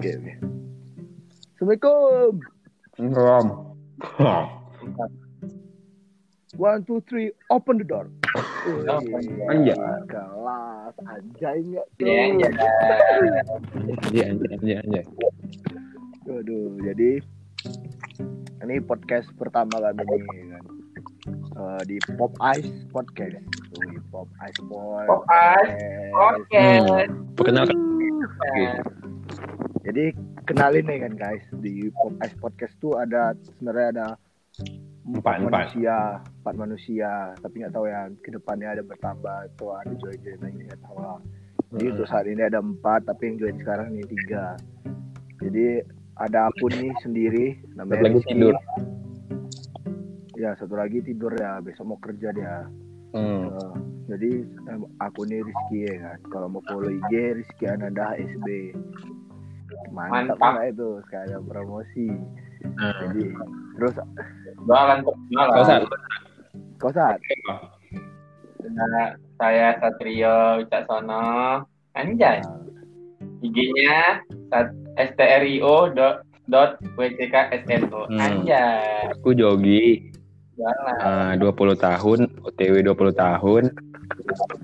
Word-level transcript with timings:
Oke, 0.00 0.16
oke. 0.16 0.32
Assalamualaikum. 1.60 2.32
Rom. 3.20 3.46
One, 6.56 6.80
two, 6.88 7.04
three, 7.04 7.36
open 7.52 7.76
the 7.76 7.84
door. 7.84 8.08
Anjay. 9.52 9.76
Kelas, 10.08 10.96
anjay 11.04 11.60
nggak 11.68 11.86
tuh? 12.00 12.08
Iya, 12.08 12.24
iya. 12.32 12.48
Anjay, 13.76 14.24
anjay, 14.24 14.50
anjay, 14.56 14.76
anjay. 14.88 15.04
Aduh, 16.32 16.80
jadi 16.80 17.20
ini 18.64 18.80
podcast 18.80 19.28
pertama 19.36 19.84
kami 19.84 20.00
nih 20.00 20.48
kan. 20.48 20.64
Eh, 21.28 21.80
di 21.84 22.00
Pop 22.16 22.32
Ice 22.56 22.72
Podcast. 22.88 23.36
Wih, 23.76 24.00
Pop 24.08 24.32
Ice 24.48 24.64
Podcast. 24.64 25.08
Pop 25.12 25.28
Ice 25.28 25.76
Oke. 26.16 26.64
Hmm. 26.88 27.36
Perkenalkan. 27.36 27.76
Oke. 27.76 28.96
Jadi 29.90 30.14
kenalin 30.44 30.86
nih 30.86 30.98
kan 31.02 31.12
guys 31.16 31.42
di 31.58 31.90
Ice 32.20 32.36
Podcast 32.38 32.78
tuh 32.78 32.94
ada 32.94 33.34
sebenarnya 33.50 33.86
ada 33.90 34.06
Empat, 35.02 35.40
empat. 35.40 35.50
manusia, 35.66 35.96
empat 36.38 36.54
manusia, 36.54 37.10
tapi 37.36 37.54
nggak 37.58 37.72
tahu 37.72 37.84
ya 37.84 38.00
ke 38.16 38.30
depannya 38.30 38.68
ada 38.70 38.82
bertambah 38.84 39.36
atau 39.50 39.74
ada 39.74 39.90
join 39.96 40.14
join 40.20 40.38
lagi 40.38 40.58
nggak 40.62 40.80
tahu 40.80 40.96
lah. 40.96 41.18
Jadi 41.70 41.82
Hmm. 41.82 41.92
untuk 41.92 42.06
saat 42.06 42.26
ini 42.26 42.42
ada 42.44 42.58
empat, 42.60 43.00
tapi 43.04 43.22
yang 43.24 43.36
join 43.36 43.56
sekarang 43.58 43.88
ini 43.92 44.04
tiga. 44.06 44.54
Jadi 45.40 45.66
ada 46.14 46.38
aku 46.46 46.64
nih 46.68 46.92
sendiri, 47.00 47.46
namanya 47.72 47.96
Satu 47.96 48.04
lagi 48.04 48.16
Rizky. 48.16 48.30
tidur. 48.30 48.54
Ya 50.36 50.50
satu 50.54 50.74
lagi 50.74 50.98
tidur 51.00 51.32
ya, 51.34 51.58
besok 51.58 51.84
mau 51.86 51.98
kerja 51.98 52.28
dia. 52.30 52.56
Hmm. 53.10 53.50
Eh, 53.50 53.72
jadi 54.08 54.30
aku 55.00 55.20
nih 55.24 55.40
Rizky 55.40 55.78
ya 55.84 55.94
kan. 56.06 56.18
Kalau 56.28 56.46
mau 56.48 56.62
follow 56.62 56.86
IG 56.88 57.12
Rizky 57.34 57.64
Ananda 57.66 58.14
SB. 58.14 58.46
Mantap, 59.88 60.36
Mantap. 60.36 60.68
itu 60.68 60.88
sekalian 61.04 61.42
promosi. 61.44 62.06
Nah. 62.76 62.92
Jadi 63.00 63.22
terus 63.74 63.94
Jualan 64.60 64.98
saat. 65.64 65.82
kau 66.76 66.92
saat 66.92 67.16
Nah, 68.60 69.16
saya 69.34 69.72
Satrio 69.80 70.60
Wicaksono. 70.60 71.64
Anjay. 71.90 72.44
IG-nya 73.40 74.20
sat- 74.46 74.76
strio 75.10 75.88
dot 75.90 76.20
dot 76.46 76.76
wcksno. 76.94 78.04
Hmm. 78.06 78.20
Anjay. 78.20 79.08
Aku 79.16 79.32
Jogi, 79.32 80.12
Jualan. 80.54 80.98
eh, 81.00 81.40
20 81.40 81.72
tahun, 81.74 82.18
OTW 82.44 82.84
20 82.84 83.16
tahun, 83.16 83.72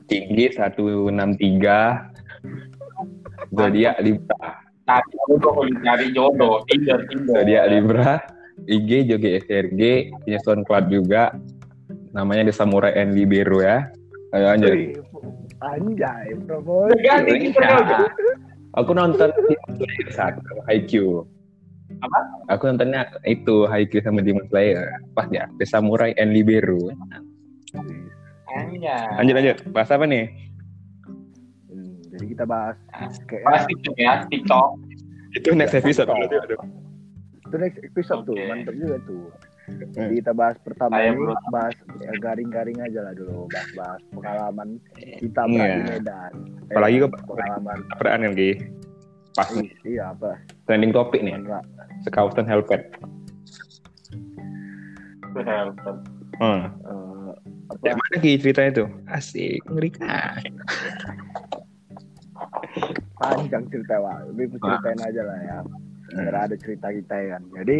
tinggi 0.04 0.52
163, 0.52 2.12
zodiak 3.48 3.96
Libra, 3.98 4.60
Tadi 4.86 5.14
aku 5.18 5.34
tuh 5.42 5.66
cari 5.82 6.14
jodoh, 6.14 6.62
Tinder, 6.70 7.02
Tinder. 7.10 7.42
zodiak 7.42 7.64
Libra, 7.74 8.22
IG 8.70 9.10
Jogi 9.10 9.34
SRG, 9.42 9.82
punya 10.22 10.38
SoundCloud 10.46 10.86
juga, 10.94 11.34
namanya 12.14 12.46
The 12.46 12.54
Samurai 12.54 12.94
and 12.94 13.18
Libero 13.18 13.58
ya. 13.58 13.90
Ayo 14.30 14.46
anjay. 14.46 14.94
Anjay 15.58 16.38
promosi. 16.46 17.02
Ganti. 17.02 17.50
Aku 18.78 18.94
nonton 18.94 19.34
di 19.74 20.12
satu 20.14 20.62
IQ. 20.70 21.26
Apa? 22.06 22.18
Aku 22.54 22.70
nontonnya 22.70 23.10
itu 23.26 23.66
IQ 23.66 24.06
sama 24.06 24.22
Demon 24.22 24.46
Slayer. 24.54 24.86
Pas 25.18 25.26
ya, 25.34 25.50
The 25.58 25.66
Samurai 25.66 26.14
and 26.14 26.30
Libero. 26.30 26.94
Anjay. 28.54 29.18
Lanjut 29.18 29.34
lanjut. 29.34 29.56
Bahas 29.74 29.90
apa 29.90 30.06
nih? 30.06 30.30
Hmm, 32.36 32.38
kita 32.38 32.44
bahas 32.46 32.76
kayaknya 33.24 33.48
Pasti 33.48 33.72
tuh 33.80 33.94
ya, 33.96 34.12
TikTok. 34.28 34.68
Itu 35.32 35.48
next 35.52 35.74
episode 35.74 36.08
berarti. 36.08 36.36
Aduh. 36.38 36.60
itu 37.38 37.56
next 37.56 37.78
episode 37.78 38.20
tuh, 38.26 38.34
Oke. 38.34 38.42
mantap 38.44 38.74
juga 38.74 38.96
tuh. 39.06 39.30
Jadi 39.66 40.14
kita 40.18 40.30
bahas 40.30 40.58
pertama 40.62 40.98
ini 40.98 41.18
bahas 41.48 41.74
ya, 41.98 42.10
garing-garing 42.18 42.78
aja 42.80 43.02
lah 43.02 43.14
dulu, 43.14 43.46
bahas-bahas 43.48 44.02
pengalaman 44.10 44.68
kita 45.18 45.42
Iya. 45.42 45.50
berada 45.50 45.70
di 45.72 45.82
Medan. 45.88 46.32
Eh, 46.34 46.74
Apalagi 46.74 46.96
ke 46.98 47.08
pengalaman 47.22 47.78
peraan 47.96 48.20
lagi. 48.26 48.50
Pas 49.32 49.48
nih, 49.52 49.62
Ih, 49.62 49.94
iya 49.94 50.10
apa? 50.10 50.38
trending 50.66 50.90
topik 50.90 51.22
nih. 51.22 51.34
Enggak. 51.34 51.62
Skautan 52.02 52.46
Helpet. 52.46 52.82
Hmm. 55.34 56.62
Eh, 56.66 57.30
apa? 57.70 57.82
Yang 57.86 57.96
mana 58.02 58.16
Ki 58.18 58.30
ceritanya 58.42 58.70
tuh? 58.74 58.88
Asik, 59.06 59.62
ngerikan. 59.70 60.50
panjang 63.16 63.64
cerita 63.72 63.96
pak. 64.00 64.18
Lebih 64.32 64.60
ceritain 64.60 65.00
aja 65.00 65.22
lah 65.24 65.38
ya. 65.40 65.58
Biar 66.06 66.36
ada 66.48 66.56
cerita 66.56 66.88
kita 66.92 67.14
ya 67.16 67.28
kan. 67.36 67.42
Jadi 67.62 67.76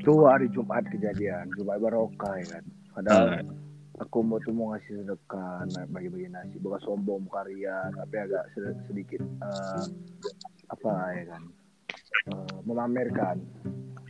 itu 0.00 0.12
hari 0.24 0.46
Jumat 0.52 0.84
kejadian. 0.88 1.50
Jumat 1.58 1.80
barokah 1.82 2.34
ya 2.40 2.46
kan. 2.58 2.64
Padahal 2.96 3.26
aku 3.96 4.18
mau 4.20 4.38
tuh 4.40 4.52
mau 4.52 4.72
ngasih 4.72 5.04
sedekah 5.04 5.64
bagi-bagi 5.90 6.28
nasi. 6.30 6.56
Bukan 6.60 6.80
sombong 6.84 7.26
karya 7.28 7.88
tapi 7.92 8.14
agak 8.20 8.44
sed- 8.52 8.80
sedikit 8.88 9.20
eh, 9.20 9.84
apa 10.70 10.92
ya 11.16 11.24
kan. 11.34 11.42
Eh, 12.26 12.56
memamerkan. 12.64 13.36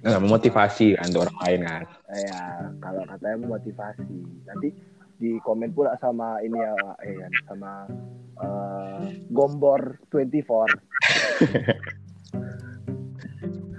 Nah, 0.07 0.23
memotivasi 0.23 0.95
kan 0.95 1.11
untuk 1.11 1.27
orang 1.27 1.39
lain 1.43 1.61
kan. 1.67 1.83
Eh, 2.15 2.23
ya 2.31 2.43
kalau 2.79 3.03
katanya 3.11 3.37
memotivasi. 3.43 4.19
Nanti 4.47 4.69
di 5.17 5.41
komen 5.41 5.73
pula 5.73 5.97
sama 5.99 6.39
ini 6.45 6.61
ya 6.61 6.77
eh 7.01 7.17
kan 7.17 7.33
sama 7.49 7.73
eh, 8.43 9.05
Gombor 9.31 10.01
24 10.11 10.69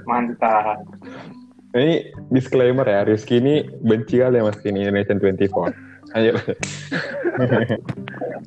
Mantap. 0.07 0.87
Ini 1.75 2.15
disclaimer 2.31 2.87
ya, 2.87 3.03
Rizky 3.03 3.43
ini 3.43 3.67
benci 3.83 4.23
kali 4.23 4.39
ya 4.39 4.43
mas 4.47 4.57
ini 4.63 4.87
Indonesian 4.87 5.19
24. 5.19 6.15
Ayo. 6.15 6.39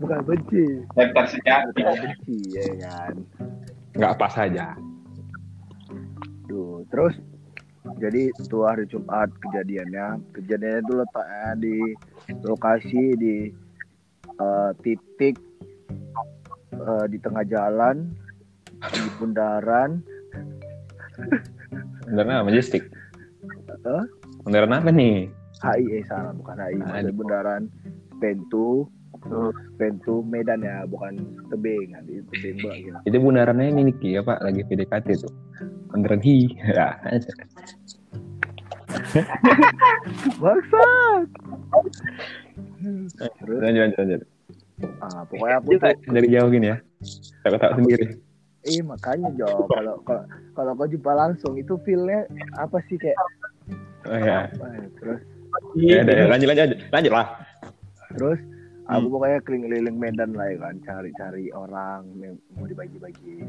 bukan 0.00 0.20
benci 0.24 0.64
bukan 0.96 1.96
benci 2.00 2.38
ya 2.56 2.64
kan 2.80 3.14
Nggak 3.90 4.16
pas 4.16 4.34
aja. 4.40 4.72
Duh, 6.48 6.86
terus 6.88 7.14
jadi 8.00 8.32
itu 8.32 8.56
hari 8.64 8.88
Jumat 8.88 9.28
kejadiannya 9.44 10.20
kejadiannya 10.32 10.80
itu 10.80 10.92
letaknya 10.94 11.48
di 11.58 11.76
lokasi 12.46 13.02
di 13.18 13.36
eh, 14.40 14.70
titik 14.80 15.36
eh, 16.72 17.04
di 17.08 17.18
tengah 17.18 17.44
jalan 17.44 17.96
di 18.80 19.00
bundaran 19.18 20.00
Bundaran 22.06 22.32
apa? 22.32 22.48
Majestic. 22.48 22.82
Hah? 23.84 24.04
Bundaran 24.42 24.72
apa 24.72 24.88
nih? 24.90 25.28
HI 25.60 26.00
eh 26.00 26.04
salah 26.08 26.32
bukan 26.32 26.56
HI 26.56 26.80
Ah, 26.80 26.88
maksudnya 26.96 27.12
di- 27.12 27.16
bundaran 27.16 27.62
Pentu 28.16 28.88
Pentu 29.76 30.24
Medan 30.24 30.64
ya 30.64 30.88
bukan 30.88 31.20
tebing 31.52 31.92
nanti 31.92 32.24
gitu. 32.24 32.96
Itu 33.04 33.16
bundarannya 33.20 33.68
ini 33.68 33.92
nih 33.92 33.96
Ki, 34.00 34.10
apa 34.16 34.40
lagi 34.40 34.64
PDKT 34.64 35.20
tuh. 35.20 35.32
Bundaran 35.92 36.24
hi. 36.24 36.48
Ya. 36.56 36.96
Bangsat. 40.40 41.28
Terus 43.36 43.58
Lanjut 43.60 43.80
lanjut 43.84 43.98
lanjut. 44.00 44.20
Ah, 45.00 45.22
pokoknya 45.24 45.56
aku 45.58 45.68
tuh 45.74 45.92
dari 46.06 46.28
jauh 46.28 46.48
gini 46.48 46.66
ya. 46.68 46.76
Tak 47.42 47.56
tahu 47.56 47.72
sendiri. 47.78 48.04
Iya 48.60 48.82
makanya 48.84 49.28
Jo 49.34 49.64
kalau 49.66 49.94
kalau 50.04 50.24
kalau 50.52 50.72
kau 50.74 50.84
jumpa 50.84 51.12
langsung 51.12 51.56
itu 51.56 51.80
feelnya 51.80 52.28
apa 52.54 52.76
sih 52.86 52.96
kayak 52.96 53.16
Oh 54.04 54.16
ya. 54.16 54.48
apa 54.48 54.66
ya? 54.68 54.84
terus 54.96 55.20
Ya, 55.74 56.00
udah, 56.00 56.14
ya. 56.14 56.24
lanjut 56.26 56.46
lanjut 56.46 56.62
lanjut. 56.62 56.78
Lanjut 56.88 57.12
lah. 57.12 57.26
terus 58.10 58.38
aku 58.84 59.06
Hmm. 59.06 59.12
pokoknya 59.12 59.38
keliling-keliling 59.40 59.96
Medan 59.96 60.30
lah 60.34 60.46
ya 60.46 60.56
kan 60.58 60.74
cari-cari 60.82 61.46
orang 61.50 62.02
yang 62.16 62.34
mau 62.52 62.66
dibagi-bagi 62.66 63.46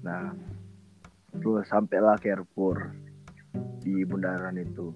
nah 0.00 0.30
terus 1.32 1.64
sampailah 1.66 2.14
Carrefour 2.16 2.92
di 3.80 4.04
bundaran 4.04 4.54
itu 4.56 4.92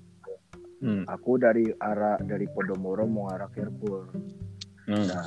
Hmm. 0.78 1.08
aku 1.08 1.40
dari 1.40 1.64
arah 1.74 2.20
dari 2.20 2.44
Podomoro 2.46 3.02
mau 3.04 3.26
arah 3.28 3.48
Carrefour 3.48 4.12
Hmm. 4.84 5.06
nah 5.08 5.24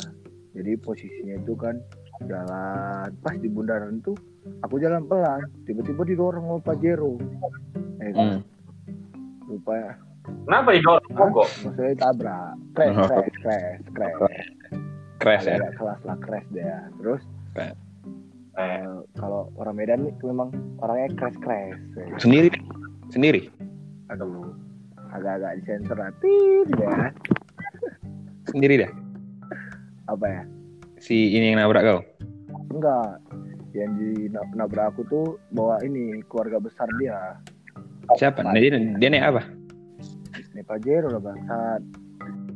jadi 0.58 0.72
posisinya 0.82 1.36
itu 1.38 1.54
kan 1.54 1.78
jalan. 2.26 3.14
Pas 3.22 3.36
di 3.38 3.46
bundaran 3.46 4.02
itu 4.02 4.18
aku 4.66 4.82
jalan 4.82 5.06
pelan. 5.06 5.46
Tiba-tiba 5.70 6.02
didorong 6.02 6.46
sama 6.50 6.60
Pajero 6.66 7.22
eh 8.02 8.12
kan? 8.14 8.42
Hmm. 8.42 8.42
rupanya 9.48 9.94
Kenapa 10.44 10.70
didorong? 10.76 11.12
Mogok? 11.14 11.48
maksudnya 11.64 11.94
tabrak. 12.02 12.54
Crash 12.74 12.98
crash 13.08 13.36
crash 13.40 13.82
crash. 13.94 14.48
Crash 15.22 15.44
ya. 15.46 15.56
Agak 15.62 15.74
kelas 15.78 16.00
lah 16.04 16.18
crash 16.20 16.48
deh 16.52 16.66
terus 17.00 17.22
Eh, 17.58 17.74
eh, 18.62 18.86
kalau 19.18 19.50
orang 19.58 19.76
Medan 19.78 20.06
nih 20.06 20.14
memang 20.22 20.54
orangnya 20.82 21.10
crash 21.18 21.38
crash. 21.42 21.78
Sendiri. 22.22 22.50
Sendiri. 23.14 23.50
aduh 24.08 24.56
agak-agak 25.12 25.60
disensor 25.60 26.00
tit 26.24 26.68
ya 26.80 27.12
Sendiri 28.48 28.88
dah. 28.88 28.92
Apa 30.08 30.26
ya 30.26 30.44
Si 30.98 31.30
ini 31.30 31.54
yang 31.54 31.62
nabrak 31.62 31.84
kau. 31.86 32.00
enggak 32.74 33.22
yang 33.78 33.94
di 33.96 34.26
nabrak 34.32 34.96
aku 34.96 35.06
tuh 35.06 35.26
bawa 35.54 35.78
ini 35.86 36.26
keluarga 36.26 36.58
besar 36.58 36.90
dia 36.98 37.38
Siapa? 38.16 38.40
Nah, 38.42 38.56
dia, 38.56 38.72
dia 38.98 39.10
naik 39.12 39.26
apa? 39.36 39.42
ini 40.56 40.64
Pajero 40.64 41.12
lah 41.12 41.22
bangsat 41.22 41.82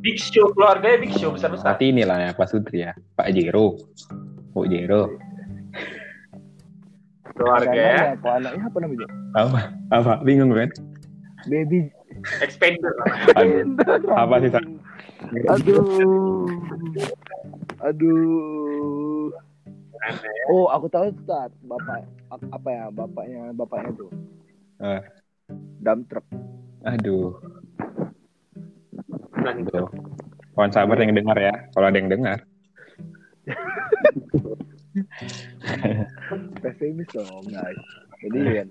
Big 0.02 0.18
Show 0.18 0.50
keluarganya 0.56 0.98
Big 0.98 1.14
Show 1.14 1.30
besar 1.30 1.54
besar. 1.54 1.78
Berarti 1.78 1.94
inilah 1.94 2.18
ya 2.18 2.30
Pak 2.34 2.50
Sutri 2.50 2.82
ya. 2.82 2.90
Pak 3.14 3.30
Jero. 3.30 3.78
Bu 4.50 4.66
Jero. 4.66 5.14
Keluarga 7.38 7.70
ya. 7.70 7.94
Anaknya 7.94 8.18
apa 8.18 8.28
anaknya 8.34 8.62
apa 8.66 8.78
namanya 8.82 9.06
Apa? 9.38 9.60
Apa? 9.94 10.12
Bingung 10.26 10.50
kan? 10.50 10.68
baby 11.46 11.86
Expander. 12.42 12.90
Apa 14.10 14.34
sih? 14.42 14.50
Aduh 15.46 16.50
aduh 17.82 19.30
oh 20.48 20.66
aku 20.68 20.86
tahu 20.86 21.10
tuh 21.12 21.24
Tat. 21.26 21.50
bapak 21.62 22.06
apa 22.30 22.68
ya 22.68 22.84
bapaknya 22.90 23.42
bapaknya 23.52 23.90
tuh 23.96 24.10
Eh, 24.82 24.98
dump 25.78 26.10
truck 26.10 26.26
aduh. 26.82 27.38
Tuh. 29.70 29.86
Kawan 30.52 30.70
sabar 30.70 30.98
yang 30.98 31.14
dengar 31.14 31.38
ya. 31.38 31.54
Kalau 31.70 31.86
ada 31.86 31.94
yang 31.94 32.10
dengar. 32.10 32.42
pesimis 36.62 37.08
dong 37.10 37.46
guys 37.48 37.80
jadi 38.20 38.38
kan 38.62 38.68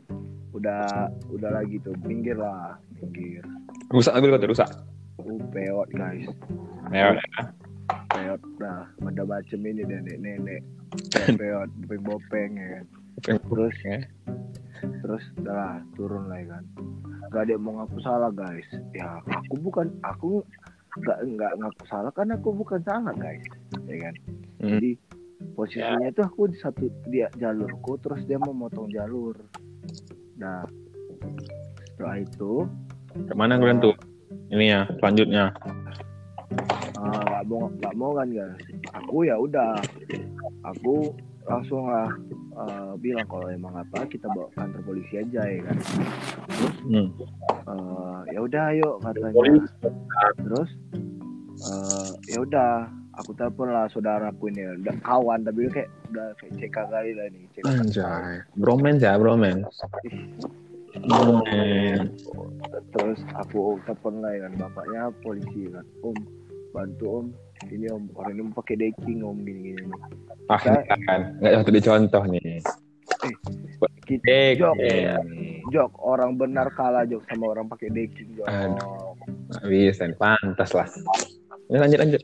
udah 0.51 0.83
udah 1.31 1.49
lagi 1.51 1.79
tuh 1.81 1.95
minggir 2.03 2.35
lah 2.37 2.75
minggir 2.99 3.41
Rusak 3.91 4.15
mobil 4.15 4.31
kau 4.31 4.39
tuh, 4.39 4.49
rusak. 4.51 4.69
uh 5.19 5.39
peot 5.51 5.89
guys 5.91 6.27
Ya, 6.91 7.15
peot 8.11 8.41
dah 8.59 8.83
ada 9.07 9.23
macam 9.23 9.59
ini 9.63 9.83
nenek 9.83 10.17
nenek 10.19 10.61
peot 11.39 11.69
bopeng 11.87 12.01
bopeng 12.03 12.51
ya 12.57 12.67
kan. 12.79 12.85
Terus 13.21 13.77
ya. 13.85 13.99
terus 14.81 15.21
udah 15.37 15.53
lah 15.53 15.75
turun 15.93 16.25
lah 16.25 16.41
ya 16.41 16.47
kan. 16.57 16.63
Gak 17.31 17.41
ada 17.47 17.51
yang 17.53 17.63
mau 17.63 17.73
ngaku 17.79 17.97
salah 18.01 18.31
guys. 18.33 18.65
Ya 18.97 19.21
aku 19.21 19.55
bukan 19.61 19.87
aku 20.01 20.41
nggak 20.99 21.19
nggak 21.37 21.53
ngaku 21.63 21.83
salah 21.87 22.11
karena 22.11 22.35
aku 22.39 22.49
bukan 22.55 22.81
salah 22.83 23.13
guys. 23.15 23.45
Ya 23.85 24.09
kan. 24.09 24.15
Hmm. 24.61 24.77
jadi 24.77 24.91
posisinya 25.57 26.09
tuh 26.13 26.25
aku 26.29 26.41
di 26.53 26.57
satu 26.61 26.85
dia 27.09 27.27
jalurku 27.37 27.97
terus 28.01 28.21
dia 28.25 28.37
mau 28.41 28.53
motong 28.53 28.89
jalur. 28.89 29.37
Nah 30.37 30.65
setelah 31.93 32.17
itu 32.17 32.65
Ke 33.27 33.35
mana 33.35 33.59
kalian 33.59 33.83
tuh? 33.83 33.95
Ini 34.51 34.65
ya, 34.67 34.81
selanjutnya. 34.99 35.51
Nggak 37.41 37.49
mau 37.49 37.65
nggak 37.73 37.95
mau 37.97 38.11
kan 38.13 38.27
guys 38.29 38.53
aku 38.93 39.25
ya 39.25 39.35
udah 39.35 39.73
aku 40.61 41.09
langsung 41.41 41.89
lah 41.89 42.05
eh, 42.53 42.93
bilang 42.97 43.25
kalau 43.25 43.49
emang 43.49 43.73
apa 43.73 44.05
kita 44.05 44.29
bawa 44.29 44.45
kantor 44.53 44.81
polisi 44.85 45.17
aja 45.17 45.41
ya 45.41 45.61
kan 45.65 45.77
Hmm. 46.81 47.09
Eh, 47.65 48.19
ya 48.33 48.39
udah 48.41 48.63
ayo 48.73 49.01
katanya 49.01 49.65
terus 50.37 50.69
eh 51.61 52.09
ya 52.29 52.37
udah 52.41 52.85
aku 53.17 53.33
telepon 53.33 53.69
lah 53.69 53.85
saudaraku 53.89 54.49
ini 54.49 54.65
udah 54.81 54.93
kawan 55.01 55.41
tapi 55.41 55.65
kayak 55.69 55.89
udah 56.09 56.33
kayak 56.37 56.53
CK 56.57 56.77
kali 56.89 57.11
lah 57.13 57.25
nih 57.29 57.43
CK 57.53 57.65
Anjay. 57.65 58.33
Bromance 58.57 59.01
ya. 59.01 59.13
Bromance. 59.17 59.65
terus 62.91 63.19
aku 63.33 63.79
telepon 63.87 64.21
lah 64.21 64.31
ya 64.35 64.39
kan 64.45 64.53
bapaknya 64.59 65.01
polisi 65.23 65.61
kan 65.71 65.85
om 66.03 66.17
bantu 66.71 67.05
om 67.13 67.25
ini 67.67 67.87
om 67.87 68.09
orang 68.13 68.33
ini 68.33 68.51
pakai 68.51 68.75
decking 68.75 69.21
om 69.21 69.37
gini 69.37 69.71
gini 69.71 69.83
nih 69.83 69.99
Ah, 70.47 70.59
kan. 70.59 71.19
Nggak 71.37 71.53
satu 71.57 71.71
dicontoh 71.71 72.23
nih. 72.27 72.59
kita 74.01 74.25
Dek. 74.25 74.57
jok 74.57 74.75
jok 75.69 75.91
orang 75.97 76.35
benar 76.35 76.67
kalah 76.69 77.03
jok 77.03 77.21
sama 77.23 77.49
orang 77.49 77.67
pakai 77.67 77.87
decking 77.89 78.27
jok 78.33 78.47
Aduh. 78.47 79.15
Bisa, 79.63 80.05
nih. 80.05 80.17
pantas 80.17 80.71
lah. 80.71 80.87
Ini 81.67 81.77
lanjut, 81.77 81.99
lanjut. 81.99 82.21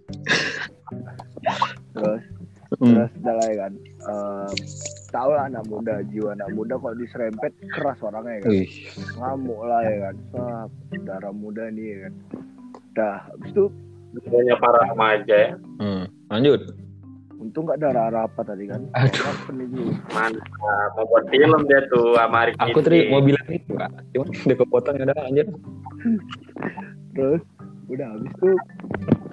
terus 1.94 2.24
Hmm. 2.78 3.00
terus 3.00 3.12
udah 3.18 3.34
lah 3.34 3.48
ya 3.48 3.58
kan 3.58 3.74
Eh, 3.98 4.52
tau 5.10 5.32
lah 5.32 5.48
anak 5.48 5.64
muda 5.66 6.04
jiwa 6.06 6.32
anak 6.32 6.52
muda 6.52 6.76
kalau 6.76 6.96
diserempet 6.96 7.52
keras 7.70 7.96
orangnya 8.02 8.34
ya 8.34 8.42
kan 8.42 8.52
Wih, 8.52 8.72
ngamuk 9.16 9.62
lah 9.64 9.82
ya 9.82 9.96
kan 10.02 10.16
Sap, 10.30 10.70
darah 11.02 11.32
muda 11.34 11.64
nih 11.68 11.86
ya 11.88 11.98
kan 12.04 12.14
dah 12.94 13.18
habis 13.26 13.50
itu 13.50 13.66
Semuanya 14.24 14.56
para 14.58 14.80
remaja 14.90 15.36
ya. 15.36 15.52
hmm. 15.82 16.04
lanjut. 16.34 16.62
untung 17.38 17.70
nggak 17.70 17.78
darah 17.86 18.10
arah 18.10 18.26
apa 18.26 18.42
tadi 18.42 18.66
kan 18.66 18.82
Aduh. 18.98 19.94
Mantap. 20.10 20.90
Mau 20.98 21.06
buat 21.06 21.26
film 21.30 21.70
dia 21.70 21.86
tuh 21.94 22.18
sama 22.18 22.50
Arik 22.50 22.58
Aku 22.58 22.82
tadi 22.82 23.14
mau 23.14 23.22
bilang 23.22 23.46
itu, 23.54 23.78
Kak. 23.78 23.94
Cuma 24.10 24.26
udah 24.26 24.58
kepotong 24.66 24.96
ada 25.06 25.14
lanjut. 25.22 25.48
terus 27.14 27.42
udah 27.88 28.08
habis 28.14 28.32
itu 28.34 28.52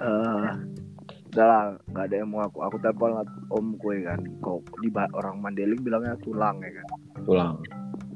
eh 0.01 0.49
udah 1.35 1.45
lah 1.51 1.63
nggak 1.91 2.05
ada 2.07 2.15
yang 2.15 2.29
mau 2.31 2.47
aku 2.47 2.63
aku 2.63 2.79
telepon 2.79 3.19
om 3.51 3.75
gue 3.75 4.07
kan 4.07 4.21
kok 4.39 4.63
di 4.79 4.89
orang 4.95 5.43
Mandailing 5.43 5.83
bilangnya 5.83 6.15
tulang 6.23 6.63
ya 6.63 6.71
kan 6.79 6.87
Tulang. 7.27 7.53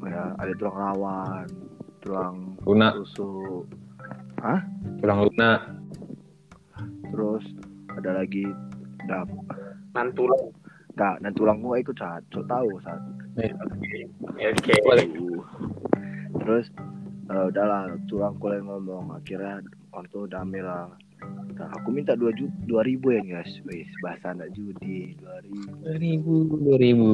ya 0.08 0.32
ada 0.40 0.54
tulang 0.56 0.78
rawan 0.80 1.48
tulang 2.00 2.36
Luna, 2.64 2.96
tusuk 2.96 3.68
tulang 5.04 5.20
Luna. 5.28 5.79
Terus 7.20 7.44
ada 8.00 8.24
lagi 8.24 8.48
dap 9.12 9.28
Nantulang. 9.92 10.56
nggak 10.96 11.16
dan 11.20 11.32
tulang 11.36 11.60
gue 11.60 11.76
ikut 11.84 11.96
satu 12.00 12.40
tahu 12.48 12.80
satu 12.80 13.12
Oke. 13.36 14.76
terus 16.40 16.66
eh, 17.28 17.44
udahlah 17.52 17.92
tulang 18.08 18.40
kuliah 18.40 18.64
ngomong 18.64 19.12
akhirnya 19.20 19.60
waktu 19.92 20.32
damai 20.32 20.64
lah 20.64 20.88
Nah, 21.60 21.68
aku 21.76 21.92
minta 21.92 22.16
dua 22.16 22.32
ju 22.32 22.48
dua 22.64 22.88
ribu 22.88 23.12
ya 23.12 23.20
guys 23.20 23.52
wis 23.68 23.84
bahasa 24.00 24.32
anak 24.32 24.56
judi 24.56 25.20
dua 25.20 25.36
ribu 25.44 25.68
Dua 25.84 25.96
ribu, 26.00 26.34
dua 26.56 26.78
ribu. 26.80 27.12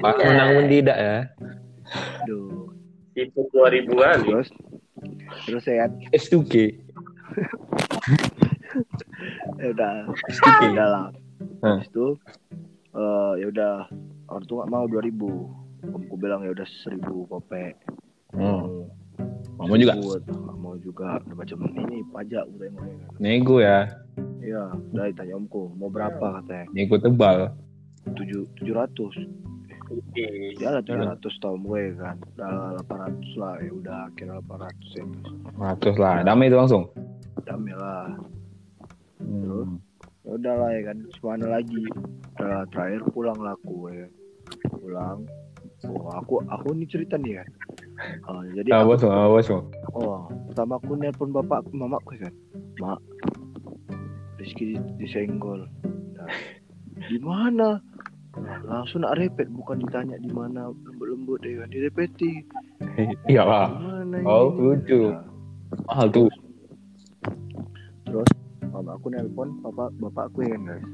Pak 0.00 0.16
menang 0.24 0.56
pun 0.56 0.66
tidak 0.72 0.96
ya. 0.96 1.18
Duh. 2.24 2.72
Itu 3.12 3.44
2000 3.52 3.92
kali. 3.92 4.24
terus 4.24 4.48
terus 5.44 5.62
saya 5.68 5.92
S2G. 6.16 6.80
Ya 9.60 9.66
udah 9.74 9.92
S2G. 10.28 10.60
udah 10.74 10.88
lah. 10.88 11.06
Hmm. 11.62 11.78
Itu 11.82 12.18
eh 12.94 13.32
ya 13.42 13.46
udah 13.50 13.72
orang 14.28 14.44
tua 14.46 14.64
nggak 14.64 14.70
mau 14.72 14.84
dua 14.86 15.02
ribu. 15.02 15.50
Omku 15.78 16.14
bilang 16.18 16.42
ya 16.42 16.50
udah 16.50 16.66
seribu 16.82 17.30
kopek 17.30 17.78
Hmm. 18.34 18.84
Kamu 19.56 19.74
juga? 19.80 19.94
Mau 20.54 20.76
juga. 20.78 21.16
Udah 21.24 21.36
macam 21.36 21.58
ini 21.74 22.04
pajak 22.12 22.44
gue 22.54 22.68
tengok 22.68 22.84
ya 22.84 22.96
kan 23.00 23.10
nego 23.18 23.56
ya. 23.58 23.78
iya 24.44 24.62
udah 24.94 25.04
ditanya 25.10 25.34
omku 25.40 25.72
mau 25.74 25.88
berapa? 25.88 26.42
katanya. 26.42 26.66
Nego 26.76 27.00
tebal. 27.00 27.56
tujuh 28.14 28.44
tujuh 28.60 28.74
ratus. 28.76 29.14
Ya 30.60 30.68
lah 30.76 30.84
tujuh 30.84 31.08
ratus 31.08 31.34
tahun 31.40 31.64
gue 31.64 31.82
kan. 31.96 32.16
Udah 32.36 32.50
delapan 32.76 32.98
ratus 33.08 33.30
lah. 33.40 33.54
Ya 33.64 33.72
udah 33.72 34.00
kira 34.14 34.32
delapan 34.38 34.58
ratus 34.68 34.90
ya. 34.92 35.04
Ratus 35.56 35.94
lah. 35.96 36.14
Damai 36.22 36.52
itu 36.52 36.58
langsung. 36.60 36.84
damai 37.46 37.72
lah 37.72 38.12
Hmm. 39.18 39.78
ya 40.22 40.30
udah 40.34 40.54
lah 40.54 40.70
ya 40.72 40.82
kan 40.88 40.98
mana 41.20 41.46
lagi? 41.58 41.82
Udah 42.36 42.62
terakhir 42.70 43.02
pulang 43.10 43.38
lah 43.38 43.54
aku 43.54 43.90
ya 43.90 44.06
pulang. 44.70 45.26
Oh 45.86 46.10
aku 46.10 46.42
aku 46.46 46.74
ini 46.74 46.86
cerita 46.86 47.14
nih 47.14 47.38
kan. 47.38 47.48
Oh, 48.26 48.42
jadi 48.54 48.70
Ah, 48.70 48.86
aku, 48.86 48.94
ah, 49.04 49.26
bos. 49.26 49.50
oh 49.94 50.26
pertama 50.46 50.78
aku 50.78 50.94
nelpon 50.94 51.30
bapak 51.30 51.66
mamaku 51.70 52.18
kan. 52.18 52.34
Mak 52.78 52.98
Rizky 54.38 54.78
disenggol. 54.96 55.66
Nah, 56.14 56.30
di 57.10 57.18
mana? 57.18 57.82
Nah, 58.38 58.58
langsung 58.62 59.02
nak 59.02 59.18
repet 59.18 59.50
bukan 59.50 59.82
ditanya 59.82 60.14
di 60.14 60.30
mana 60.30 60.70
lembut-lembut 60.70 61.42
ya 61.42 61.62
kan. 61.62 61.68
Direpeti. 61.70 62.32
Iya 63.30 63.42
lah. 63.42 63.66
Oh, 64.22 64.50
lucu. 64.50 65.10
Nah, 65.10 65.22
Mahal 65.86 66.06
tuh. 66.10 66.30
terus 68.02 68.30
mama 68.78 68.94
aku 68.94 69.10
nelpon 69.10 69.58
bapak 69.58 69.90
bapakku 69.98 70.46
ya 70.46 70.54
guys. 70.54 70.86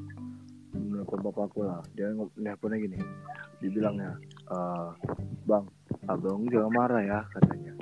Nelpon 0.72 1.20
bapakku 1.20 1.68
lah. 1.68 1.84
Dia 1.92 2.08
nelponnya 2.40 2.80
gini. 2.80 2.96
Dibilangnya 3.60 4.16
"Eh, 4.48 4.88
bang 5.44 5.68
abang 6.08 6.48
jangan 6.48 6.72
marah 6.72 7.04
ya 7.04 7.20
katanya. 7.36 7.76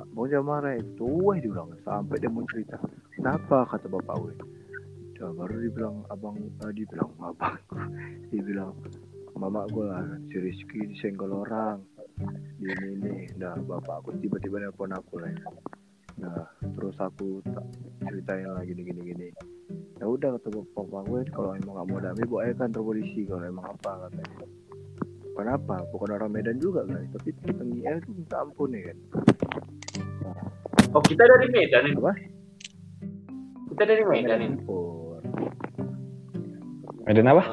Abang 0.00 0.32
jangan 0.32 0.48
marah 0.48 0.72
ya. 0.80 0.82
Tuh 0.96 1.36
dia 1.36 1.52
bilang. 1.52 1.68
Sampai 1.84 2.16
dia 2.16 2.32
mau 2.32 2.40
cerita. 2.48 2.80
Kenapa? 3.12 3.68
kata 3.68 3.84
bapak 3.92 4.16
gue 4.16 4.34
ya, 5.20 5.28
baru 5.28 5.56
dibilang 5.60 5.96
abang 6.08 6.40
eh, 6.40 6.72
dibilang 6.72 7.12
abang 7.20 7.60
dibilang 8.32 8.72
mama 9.36 9.68
gue 9.68 9.84
lah 9.84 10.08
si 10.32 10.40
Rizky 10.40 10.88
disenggol 10.88 11.44
orang. 11.44 11.84
Di 12.56 12.64
ini 12.64 12.96
ini. 12.96 13.14
Nah 13.36 13.60
bapak 13.60 14.08
aku 14.08 14.16
tiba-tiba 14.24 14.56
nelpon 14.56 14.88
aku 14.96 15.20
lah 15.20 15.28
ya. 15.28 15.44
nah 16.18 16.42
terus 16.74 16.98
aku 16.98 17.38
tak 17.46 17.62
ceritain 18.08 18.48
lah 18.48 18.64
gini 18.64 18.82
gini 18.82 19.00
gini 19.14 19.26
ya 20.00 20.04
udah 20.08 20.40
kata 20.40 20.48
bapak 20.52 21.02
gue 21.08 21.20
kalau 21.32 21.50
emang 21.52 21.74
nggak 21.76 21.86
mau 21.92 21.98
damai 22.00 22.24
bawa 22.26 22.40
aja 22.46 22.54
kantor 22.64 22.82
polisi 22.92 23.20
kalau 23.28 23.44
emang 23.44 23.66
apa 23.68 23.92
katanya 24.08 24.46
kenapa 25.38 25.74
bukan 25.94 26.10
orang 26.18 26.30
Medan 26.32 26.58
juga 26.58 26.82
guys 26.88 27.08
tapi 27.14 27.30
tentang 27.44 27.70
IL 27.76 27.96
tuh 28.02 28.12
minta 28.16 28.36
ampun 28.42 28.74
ya 28.74 28.82
kan 28.90 28.98
Oh 30.96 31.04
kita 31.04 31.20
dari 31.20 31.52
Medan 31.52 31.84
ini. 31.84 32.00
Apa? 32.00 32.12
Kita 33.76 33.82
dari 33.84 34.04
Medan 34.08 34.40
ini. 34.40 34.56
tempur 34.56 35.20
Medan 37.04 37.28
apa? 37.28 37.44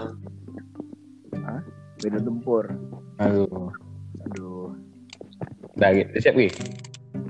Medan 2.03 2.23
tempur 2.23 2.63
Aduh. 3.19 3.71
aduh 4.23 4.71
gitu. 5.75 6.11
Siap, 6.23 6.35
Wi? 6.39 6.47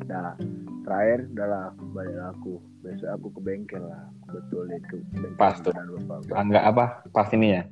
Nah, 0.05 0.37
terakhir 0.85 1.19
adalah 1.33 1.73
balik 1.91 2.17
aku. 2.31 2.61
Besok 2.85 3.09
aku 3.17 3.27
ke 3.33 3.39
bengkel 3.41 3.83
lah. 3.83 4.05
Betulin 4.29 4.81
ke 4.85 4.95
bengkel 5.17 5.33
Pas 5.41 5.57
tuh. 5.57 5.73
Enggak 6.31 6.65
apa? 6.69 6.85
Pas 7.09 7.27
ini 7.33 7.57
ya. 7.57 7.63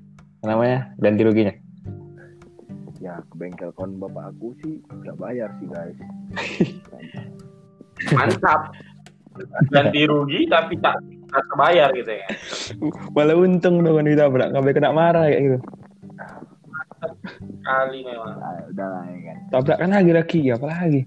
Namanya 0.42 0.92
ganti 0.98 1.22
ruginya. 1.22 1.54
Ya, 2.98 3.22
ke 3.22 3.36
bengkel 3.38 3.70
kon 3.78 4.02
bapak 4.02 4.34
aku 4.34 4.58
sih 4.66 4.82
nggak 4.90 5.18
bayar 5.22 5.50
sih 5.62 5.68
guys. 5.70 5.98
Mantap. 8.18 8.74
Ganti 9.70 10.02
rugi 10.10 10.50
tapi 10.50 10.78
tak 10.82 10.98
tak 11.30 11.44
terbayar 11.50 11.90
gitu 11.94 12.12
ya. 12.14 12.28
Malah 13.14 13.38
untung 13.38 13.86
dong 13.86 14.02
kan 14.02 14.06
ditabrak. 14.10 14.48
Nggak 14.50 14.64
boleh 14.66 14.76
kena 14.76 14.92
marah 14.94 15.26
kayak 15.30 15.42
gitu. 15.46 15.60
Kali 17.64 18.00
memang. 18.04 18.36
Nah, 18.40 18.60
udah 18.72 18.88
lah 18.88 19.04
ya 19.08 19.20
kan. 19.24 19.38
Tabrak 19.52 19.78
kan 19.80 19.90
lagi 19.92 20.12
lagi. 20.12 20.40
Apa 20.52 20.66
lagi? 20.68 21.02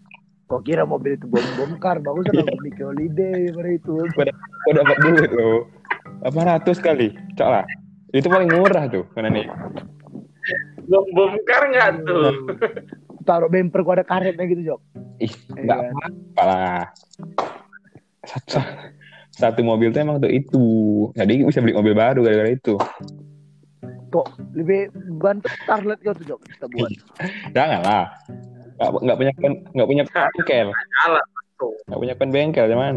Kok 0.46 0.62
kira 0.62 0.86
mobil 0.86 1.18
itu 1.18 1.26
bom 1.26 1.42
bongkar? 1.58 1.98
Bagus 1.98 2.30
lah 2.30 2.46
beli 2.46 2.70
ke 2.70 2.86
holiday 2.86 3.50
itu. 3.50 3.94
Kok 4.14 4.72
dapat 4.78 4.96
duit 5.02 5.30
loh. 5.34 5.66
800 6.22 6.78
kali. 6.78 7.10
Cok 7.34 7.48
lah. 7.50 7.64
Itu 8.14 8.30
paling 8.30 8.54
murah 8.54 8.86
tuh. 8.86 9.04
Karena 9.10 9.34
nih. 9.34 9.46
Bom 10.86 11.02
bongkar 11.10 11.62
nggak 11.66 11.90
tuh? 12.06 12.30
Taruh 13.26 13.50
bumper 13.50 13.82
gua 13.82 13.98
ada 13.98 14.06
karetnya 14.06 14.46
gitu, 14.46 14.62
Jok. 14.62 14.80
Ih, 15.18 15.34
Iya 15.58 15.62
nggak 15.66 15.78
kan? 15.82 16.10
apa 16.14 16.42
lah. 16.46 16.82
Satu, 18.22 18.58
satu 19.34 19.60
mobil 19.66 19.90
tuh 19.90 20.06
emang 20.06 20.22
tuh 20.22 20.30
itu. 20.30 20.66
Jadi 21.18 21.42
bisa 21.42 21.58
beli 21.58 21.74
mobil 21.74 21.98
baru 21.98 22.22
gara-gara 22.22 22.54
itu. 22.54 22.78
Kok 24.14 24.54
lebih 24.54 24.94
bantu 25.18 25.50
Starlet 25.66 25.98
kau 26.06 26.14
tuh, 26.14 26.38
Jok, 26.38 26.40
kita 26.54 26.66
buat. 26.70 26.90
Jangan 27.50 27.82
lah. 27.82 28.06
Nggak, 28.76 28.90
nggak 29.02 29.16
punya 29.16 29.32
pen, 29.40 29.52
nggak 29.72 29.88
punya 29.88 30.04
bengkel. 30.04 30.68
Salah 31.00 31.24
tuh. 31.56 31.72
Nggak 31.88 32.00
punya 32.00 32.14
pen 32.14 32.30
bengkel 32.32 32.66
cuman. 32.68 32.94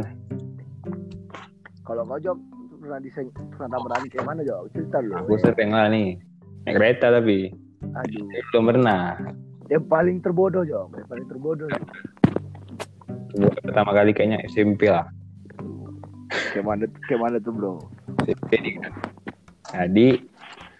Kalau 1.87 2.03
kau, 2.05 2.19
Jok, 2.21 2.37
pernah 2.83 2.99
diseng 3.01 3.27
pernah 3.55 3.69
tabrakan 3.79 4.07
kayak 4.11 4.25
mana, 4.27 4.41
Jok? 4.43 4.75
Cerita 4.75 4.97
dulu. 5.01 5.15
Aku 5.23 5.35
sering 5.41 5.71
lah 5.71 5.87
nih. 5.87 6.19
Naik 6.67 6.75
kereta 6.75 7.07
tapi 7.15 7.49
Aduh. 7.95 8.27
belum 8.51 8.63
pernah. 8.75 9.15
Yang 9.71 9.85
paling 9.87 10.17
terbodoh, 10.19 10.63
Jok. 10.67 10.99
Yang 10.99 11.07
paling 11.07 11.27
terbodoh. 11.31 11.69
Pertama 13.63 13.91
kali 13.95 14.11
kayaknya 14.11 14.43
SMP 14.51 14.91
lah. 14.91 15.07
Kayak 16.53 16.65
mana, 16.65 16.85
kayak 17.07 17.21
mana 17.23 17.37
tuh, 17.41 17.53
bro? 17.55 17.73
SMP 18.27 18.51
nih 18.59 18.73
kan. 18.83 18.93
Jadi 19.69 20.07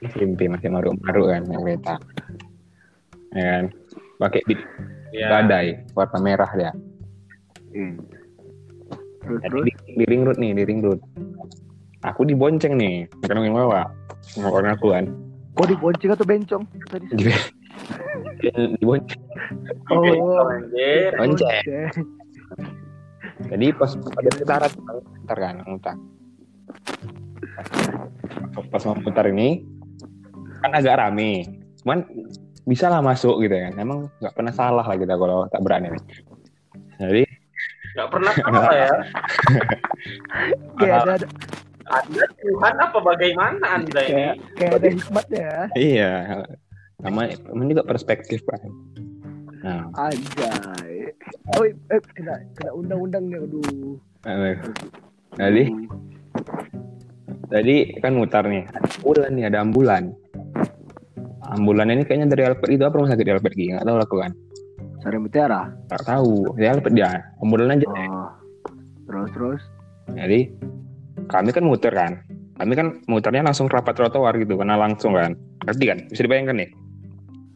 SMP 0.06 0.50
masih 0.50 0.70
maruk-maruk 0.70 1.30
kan 1.30 1.42
naik 1.48 1.62
kereta. 1.64 1.96
Ya 3.34 3.44
kan. 3.48 3.64
Pakai 4.20 4.44
bit 4.46 4.60
Ya. 5.10 5.26
badai 5.32 5.82
warna 5.98 6.20
merah 6.22 6.52
dia. 6.54 6.72
Hmm. 7.74 7.98
Terus, 9.26 9.62
di, 9.66 9.74
di 9.98 10.06
ring 10.06 10.22
road 10.22 10.38
nih, 10.38 10.54
di 10.54 10.64
ring 10.70 10.86
road. 10.86 11.02
Aku 12.06 12.30
dibonceng 12.30 12.78
nih, 12.78 13.10
bukan 13.26 13.42
yang 13.42 13.58
bawa. 13.58 13.90
Sama 14.22 14.54
orang 14.54 14.78
aku 14.78 14.94
kan. 14.94 15.10
Kok 15.58 15.66
dibonceng 15.66 16.14
atau 16.14 16.26
bencong? 16.30 16.64
Tadi 16.94 17.06
Di, 17.18 17.26
dibonceng. 18.82 19.22
Oh. 19.90 20.04
Bonceng. 20.06 21.12
bonceng. 21.18 21.64
Jadi 23.50 23.66
pas 23.74 23.92
ada 23.98 24.30
putaran 24.38 24.72
mutar 25.26 25.38
kan, 25.42 25.56
mutar. 25.66 25.96
Pas 28.70 28.82
mau 28.86 28.96
mutar 29.00 29.26
ini 29.26 29.66
kan 30.62 30.72
agak 30.78 31.02
rame. 31.02 31.50
Cuman 31.82 32.06
bisa 32.66 32.92
lah 32.92 33.00
masuk 33.00 33.40
gitu 33.44 33.56
kan. 33.56 33.74
Emang 33.76 34.10
nggak 34.20 34.34
pernah 34.36 34.54
salah 34.54 34.86
lah 34.86 34.96
kita 34.98 35.16
kalau 35.16 35.46
tak 35.48 35.62
berani. 35.62 35.94
Jadi 37.00 37.24
Nggak 37.96 38.10
pernah 38.14 38.34
salah 38.44 38.74
ya. 38.76 38.94
Kayak 40.80 40.98
ada, 41.04 41.14
ada 41.20 41.28
Anda 41.90 42.26
Tuhan 42.38 42.74
apa 42.78 42.98
bagaimana 43.02 43.66
Anda 43.82 44.02
ini? 44.06 44.14
kayak, 44.14 44.34
kayak 44.62 44.72
ada 44.78 44.88
hikmatnya. 44.94 45.50
iya, 45.74 46.12
sama 47.02 47.34
emang 47.50 47.68
juga 47.74 47.82
perspektif 47.82 48.46
kan. 48.46 48.62
Nah, 49.60 49.90
Anjay. 49.98 51.12
Oh, 51.58 51.66
eh, 51.66 52.02
kena 52.14 52.46
kena 52.56 52.72
undang-undangnya 52.78 53.42
aduh. 53.42 53.98
eh, 54.30 54.56
jadi 55.36 55.64
jadi 57.50 57.76
kan 58.00 58.14
mutar 58.14 58.46
nih. 58.46 58.70
Ambulan 59.02 59.32
nih, 59.34 59.46
ada 59.50 59.58
ambulan. 59.66 60.04
Ambulan 61.50 61.90
ini 61.90 62.06
kayaknya 62.06 62.30
dari 62.30 62.44
Alpet 62.46 62.70
itu 62.70 62.84
apa 62.86 62.94
rumah 62.94 63.10
sakit 63.10 63.26
di 63.26 63.34
Alpet 63.34 63.54
Gi? 63.58 63.74
Nggak 63.74 63.86
tahu 63.90 63.98
aku 63.98 64.16
kan. 64.22 64.32
Sari 65.02 65.18
Mutiara. 65.18 65.74
Nggak 65.90 66.04
tahu. 66.06 66.54
Di 66.60 66.66
Alpet 66.70 66.94
dia. 66.94 67.10
Ambulan 67.42 67.74
aja. 67.74 67.88
Oh. 67.90 68.30
Terus 69.10 69.30
terus. 69.34 69.62
Jadi 70.14 70.54
kami 71.26 71.50
kan 71.50 71.64
muter 71.66 71.94
kan. 71.94 72.22
Kami 72.60 72.74
kan 72.76 72.88
muternya 73.08 73.42
langsung 73.42 73.72
rapat 73.72 73.96
trotoar 73.96 74.36
gitu, 74.36 74.60
karena 74.60 74.76
langsung 74.76 75.16
kan. 75.16 75.34
Ngerti 75.64 75.86
kan? 75.88 76.00
Bisa 76.12 76.22
dibayangkan 76.28 76.60
nih. 76.60 76.70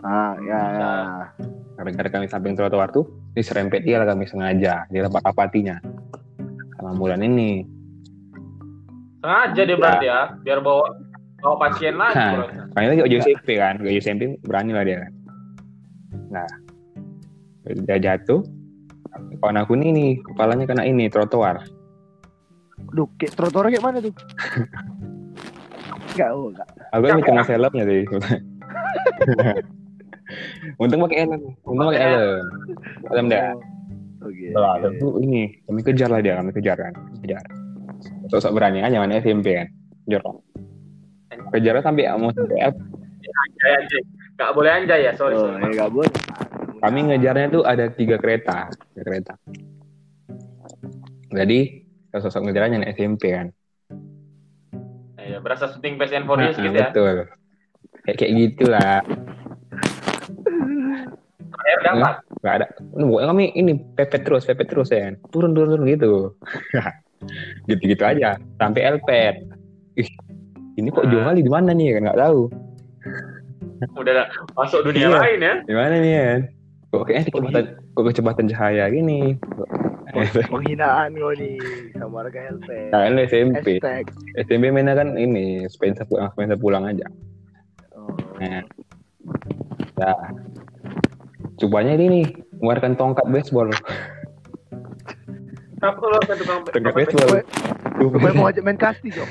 Ah, 0.01 0.33
ya, 0.41 0.59
ya. 0.59 0.91
Gara-gara 1.75 2.09
kami 2.09 2.25
samping 2.31 2.55
trotoar 2.55 2.88
tuh, 2.95 3.03
diserempet 3.35 3.83
dia 3.83 4.00
lah 4.00 4.07
kami 4.07 4.23
sengaja. 4.25 4.88
Di 4.88 5.03
rapat-rapatinya. 5.03 5.75
Sama 6.79 6.95
ambulan 6.95 7.19
ini. 7.19 7.67
Sengaja 9.19 9.62
dia 9.67 9.75
berarti 9.75 10.07
ya, 10.07 10.21
biar 10.39 10.63
bawa 10.63 10.88
bawa 11.43 11.55
pasien 11.67 12.00
lagi. 12.00 12.15
Hah. 12.15 12.31
bro. 12.39 12.45
Kami 12.73 12.85
lagi 12.95 13.01
uji 13.03 13.15
SMP 13.19 13.59
kan. 13.59 13.75
Uji 13.83 14.00
SMP 14.00 14.39
berani 14.47 14.71
lah 14.71 14.83
dia 14.88 14.97
kan. 15.03 15.12
Nah, 16.31 16.50
dia 17.67 17.97
jatuh. 18.00 18.41
Kawan 19.43 19.59
aku 19.59 19.75
nih, 19.75 19.91
nih 19.91 20.09
kepalanya 20.23 20.65
kena 20.65 20.88
ini, 20.88 21.12
trotoar. 21.12 21.67
Duh, 22.95 23.05
kayak 23.19 23.35
trotoar 23.35 23.69
kayak 23.69 23.83
mana 23.83 24.00
tuh? 24.00 24.15
Enggak, 26.15 26.29
oh, 26.33 26.50
enggak. 26.50 26.67
Aku 26.95 27.03
kan 27.05 27.21
kena 27.21 27.43
helmnya 27.45 27.83
tadi. 27.85 28.03
Untung 30.81 31.05
pakai 31.05 31.17
helm. 31.27 31.41
Untung 31.67 31.85
pakai 31.91 32.01
helm. 32.01 32.41
Helm 33.12 33.25
dia. 33.29 33.53
Oh, 33.53 33.59
Oke. 34.23 34.55
Lah, 34.55 34.79
tentu 34.79 35.19
ini 35.19 35.51
kami 35.67 35.83
kejar 35.83 36.07
lah 36.07 36.23
dia, 36.23 36.39
kami 36.39 36.55
kejar 36.55 36.79
kan, 36.79 36.95
kejar. 37.19 37.43
Sosok 38.31 38.55
berani 38.55 38.79
aja 38.79 39.03
mana 39.03 39.19
SMP 39.19 39.51
kan, 39.51 39.67
kejar. 40.07 40.23
Kejar 41.53 41.86
sampai 41.86 42.10
mau 42.17 42.33
sampai 42.33 42.57
F. 42.65 42.75
Anjay, 43.24 43.72
anjay. 43.77 44.01
Nggak 44.33 44.51
boleh 44.57 44.72
anjay 44.74 45.00
ya, 45.05 45.13
sorry. 45.13 45.38
Oh, 45.38 45.45
sorry. 45.45 45.62
ya 45.62 45.67
enggak 45.69 45.91
boleh. 45.93 46.13
Kami 46.81 47.00
ngejarnya 47.13 47.48
tuh 47.53 47.63
ada 47.63 47.86
tiga 47.93 48.17
kereta, 48.17 48.67
tiga 48.91 49.03
kereta. 49.05 49.33
Jadi 51.31 51.60
sosok 52.12 52.50
ngejarnya 52.50 52.83
anak 52.83 52.91
SMP 52.98 53.31
kan. 53.31 53.48
Ya, 55.24 55.39
berasa 55.39 55.72
syuting 55.72 55.95
Fast 55.95 56.12
and 56.12 56.27
Nah, 56.27 56.36
Furious 56.36 56.57
gitu 56.60 56.75
ya. 56.75 56.91
betul. 56.91 57.17
Kayak 58.03 58.17
kayak 58.19 58.31
gitulah. 58.36 59.00
Air 61.63 61.79
dapat. 61.79 62.15
Gak 62.43 62.53
ada. 62.60 62.67
Ini 62.75 63.03
pokoknya 63.07 63.27
kami 63.31 63.45
ini 63.55 63.72
pepet 63.95 64.22
terus, 64.27 64.43
pepet 64.43 64.67
terus 64.67 64.91
ya 64.91 65.07
kan. 65.07 65.15
Turun, 65.31 65.55
turun, 65.55 65.79
turun 65.79 65.88
gitu. 65.88 66.36
Gitu-gitu 67.72 68.03
aja. 68.03 68.36
Sampai 68.60 68.83
Elpet. 68.83 69.48
Ih, 69.95 70.10
ini 70.74 70.89
kok 70.89 71.06
jauh 71.06 71.24
kali 71.24 71.42
di 71.46 71.51
mana 71.51 71.72
nih 71.72 71.98
kan 71.98 72.01
nggak 72.10 72.22
tahu. 72.22 72.42
Udah 74.00 74.13
dah, 74.15 74.27
masuk 74.56 74.80
dunia 74.88 75.12
Iya. 75.12 75.18
lain 75.20 75.39
ya. 75.44 75.53
Di 75.68 75.74
mana 75.75 75.96
nih 76.00 76.13
kan? 76.15 76.42
Kok 76.94 77.03
kayaknya 77.03 77.24
kecepatan, 77.25 77.65
kok 77.94 78.03
kecepatan 78.10 78.46
cahaya 78.53 78.84
gini. 78.89 79.22
Penghinaan 80.53 81.10
kau 81.18 81.34
nih 81.34 81.58
sama 81.98 82.22
warga 82.22 82.39
LP. 82.53 82.70
Kalian 82.94 83.18
SMP. 83.25 83.82
Hashtag. 83.82 84.06
SMP 84.38 84.70
mainnya 84.70 84.94
kan 84.94 85.18
ini 85.18 85.65
sepeda 85.65 86.06
pulang, 86.06 86.30
sepeda 86.32 86.56
pulang 86.56 86.84
aja. 86.86 87.06
Oh. 87.98 88.13
Nah, 88.38 88.62
nah. 89.98 90.18
Cobanya 91.58 91.98
ini 91.98 92.06
nih, 92.10 92.25
mengeluarkan 92.62 92.94
tongkat 92.98 93.25
baseball. 93.30 93.70
Apa 95.82 96.01
lo 96.01 96.18
ke 96.24 96.34
tukang 96.39 96.62
Tongkat 96.65 96.94
baseball. 96.94 97.42
Gue 97.97 98.33
mau 98.33 98.50
ajak 98.50 98.63
main 98.65 98.79
kasti, 98.79 99.13
Jok. 99.13 99.29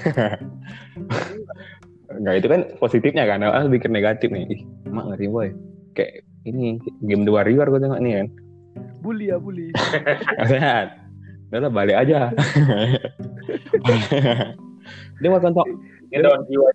Enggak, 2.15 2.35
itu 2.41 2.49
kan 2.49 2.61
positifnya 2.79 3.25
kan. 3.27 3.43
Ah, 3.43 3.67
bikin 3.67 3.91
negatif 3.91 4.31
nih. 4.31 4.47
Ih, 4.47 4.61
mak 4.91 5.11
ngeri 5.13 5.27
boy. 5.27 5.49
Kayak 5.99 6.23
ini 6.47 6.79
game 7.03 7.27
The 7.27 7.33
Warrior 7.35 7.67
gue 7.69 7.81
tengok 7.83 8.01
nih 8.03 8.13
kan. 8.23 8.27
Bully 9.03 9.35
ya, 9.35 9.37
bully. 9.43 9.75
Sehat. 10.53 10.95
Udah 11.53 11.69
lah, 11.69 11.73
balik 11.73 11.97
aja. 11.99 12.33
Dia 15.21 15.29
mau 15.31 15.39
contoh 15.39 15.63
Ngedon 16.13 16.45
jiwa 16.45 16.69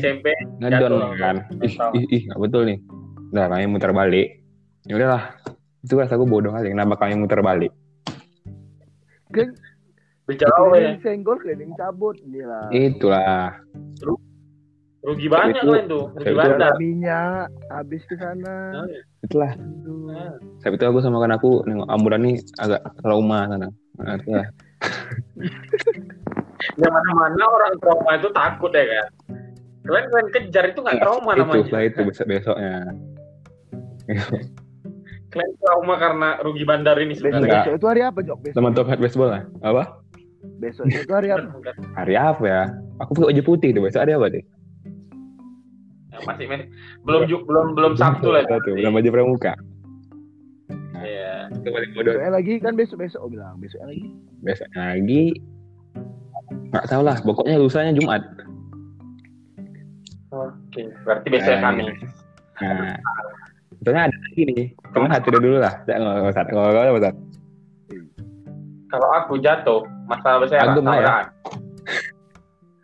SMP. 0.00 0.32
ngedon 0.64 1.12
kan. 1.20 1.44
Ih, 1.60 1.76
ih, 1.92 2.04
ih, 2.08 2.22
nggak 2.24 2.40
betul 2.40 2.64
nih. 2.64 2.78
Udah 3.36 3.52
kami 3.52 3.68
muter 3.68 3.92
balik. 3.92 4.40
Ya 4.88 4.96
udahlah. 4.96 5.36
Itu 5.84 6.00
rasa 6.00 6.16
gue 6.16 6.24
bodoh 6.24 6.56
kali. 6.56 6.72
Kenapa 6.72 6.96
kami 6.96 7.20
muter 7.20 7.44
balik? 7.44 7.72
Kan 9.28 9.52
Berjauh 10.28 10.76
ya. 10.76 10.92
senggol 11.00 11.40
keliling 11.40 11.72
cabut 11.80 12.20
gila. 12.28 12.68
Itulah. 12.68 13.56
Rugi 15.00 15.24
banyak 15.24 15.64
itu- 15.64 15.72
kalian 15.72 15.88
tuh. 15.88 16.04
Rugi 16.12 16.28
itu 16.28 16.36
bandar. 16.36 16.72
minyak 16.76 17.48
habis 17.72 18.04
ke 18.04 18.12
sana. 18.20 18.84
Itulah. 19.24 19.56
Aduh. 19.56 20.36
Saat 20.60 20.76
itu 20.76 20.84
aku 20.84 21.00
sama 21.00 21.24
kan 21.24 21.32
aku 21.32 21.64
nengok 21.64 21.88
ambulan 21.88 22.20
nih 22.28 22.36
agak 22.60 22.84
trauma 23.00 23.48
sana. 23.48 23.72
Nah, 23.96 24.14
itulah. 24.20 24.46
Yang 26.78 26.92
mana-mana 26.92 27.44
orang 27.48 27.72
trauma 27.80 28.10
itu 28.20 28.28
takut 28.34 28.70
ya 28.76 28.84
kan. 28.84 29.06
Kalian 29.88 30.04
kalian 30.12 30.28
kejar 30.28 30.64
itu 30.68 30.80
nggak 30.84 31.00
trauma 31.00 31.30
itu 31.32 31.40
namanya. 31.40 31.64
setelah 31.64 31.84
itu 31.88 32.00
besok 32.04 32.26
besoknya. 32.28 32.74
Kalian 35.28 35.52
trauma 35.60 35.94
karena 35.96 36.28
rugi 36.44 36.64
bandar 36.68 36.96
ini 37.00 37.16
sebenarnya. 37.16 37.64
Besok 37.64 37.74
itu 37.80 37.86
hari 37.88 38.00
apa 38.04 38.20
Jok? 38.20 38.38
Besok, 38.44 38.56
Teman 38.60 38.72
tokat 38.76 38.98
baseball 39.00 39.30
lah. 39.32 39.42
Apa? 39.64 39.82
Besok 40.58 40.90
itu 40.90 41.12
hari 41.14 41.30
apa? 41.30 41.48
Hari 41.94 42.14
apa 42.18 42.44
ya? 42.44 42.62
Aku 42.98 43.14
pakai 43.14 43.30
baju 43.34 43.42
putih 43.46 43.70
tuh. 43.72 43.82
Besok 43.86 44.02
ada 44.02 44.18
apa 44.18 44.26
deh? 44.34 44.44
Ya, 46.10 46.18
masih 46.26 46.46
men- 46.50 46.68
belum 47.06 47.22
ju- 47.30 47.44
belum 47.46 47.78
belum 47.78 47.92
Sabtu 47.94 48.34
lah. 48.34 48.42
Tuh, 48.46 48.74
belum 48.74 48.92
baju 48.98 49.08
pramuka. 49.14 49.54
Iya. 50.98 51.46
Itu 51.54 51.68
paling 51.70 51.90
bodoh. 51.94 52.12
Besoknya 52.18 52.32
lagi 52.34 52.52
kan 52.58 52.72
besok 52.74 52.98
besok 53.00 53.20
oh 53.22 53.30
bilang 53.30 53.54
besoknya 53.62 53.86
lagi. 53.94 54.06
Besoknya 54.42 54.82
lagi 54.98 55.22
nggak 56.74 56.86
tahu 56.90 57.02
lah. 57.06 57.16
Pokoknya 57.22 57.56
lusanya 57.62 57.92
Jumat. 57.94 58.22
Oke. 60.34 60.82
Berarti 61.06 61.26
besoknya 61.30 61.58
Nah, 61.62 61.64
kami. 61.70 61.84
Nah, 62.58 62.96
Betulnya 63.78 64.10
ada 64.10 64.16
lagi 64.18 64.42
nih. 64.42 64.66
Kamu 64.90 65.06
hati 65.06 65.28
dulu 65.30 65.56
lah. 65.62 65.74
Nggak 65.86 65.96
nggak 66.02 66.30
usah. 66.34 66.42
Nggak 66.50 66.66
nggak 66.66 66.98
usah. 66.98 67.12
Kalau 68.88 69.08
aku 69.14 69.32
jatuh, 69.38 69.84
masalah 70.08 70.38
besar 70.42 70.64
Agem 70.64 70.82
lah 70.82 70.96
ya. 70.96 71.04
tabrakan. 71.04 71.26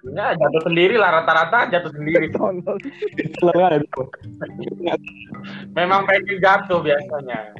Ya, 0.04 0.36
jatuh 0.36 0.62
sendiri 0.68 1.00
lah 1.00 1.10
rata-rata 1.16 1.72
jatuh 1.72 1.88
sendiri. 1.96 2.28
Ada 2.28 3.80
tuh. 3.88 4.06
Memang 5.72 6.04
pengen 6.04 6.36
jatuh 6.44 6.84
biasanya. 6.84 7.56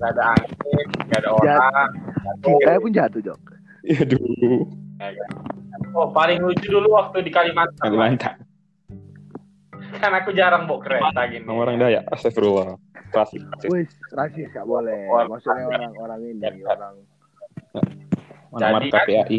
Gak 0.00 0.10
ada 0.16 0.22
angin, 0.38 0.86
gak 1.10 1.20
ada 1.26 1.30
orang. 1.34 1.90
Saya 2.62 2.78
pun 2.78 2.94
jatuh 2.94 3.20
Jok. 3.26 3.40
Aduh. 4.06 4.64
Ya 5.02 5.10
kan? 5.10 5.30
Oh, 5.98 6.14
paling 6.14 6.38
lucu 6.38 6.70
dulu 6.70 6.94
waktu 6.94 7.26
di 7.26 7.34
Kalimantan. 7.34 7.82
Kalimantan. 7.82 8.36
Kan 9.98 10.14
aku 10.14 10.30
jarang 10.30 10.70
bawa 10.70 10.78
kereta 10.80 11.26
gini. 11.26 11.42
Sama 11.42 11.66
orang 11.66 11.82
Dayak. 11.82 12.06
Astagfirullah. 12.14 12.78
Klasik. 13.10 13.42
Wis 13.66 13.90
rasis 14.14 14.46
gak 14.54 14.62
boleh. 14.62 15.10
Maksudnya 15.26 15.66
orang-orang 15.66 16.20
ini 16.30 16.62
orang 16.62 16.94
Jadi 18.52 18.72
markas 18.72 18.92
kan- 18.92 19.06
PAI. 19.06 19.38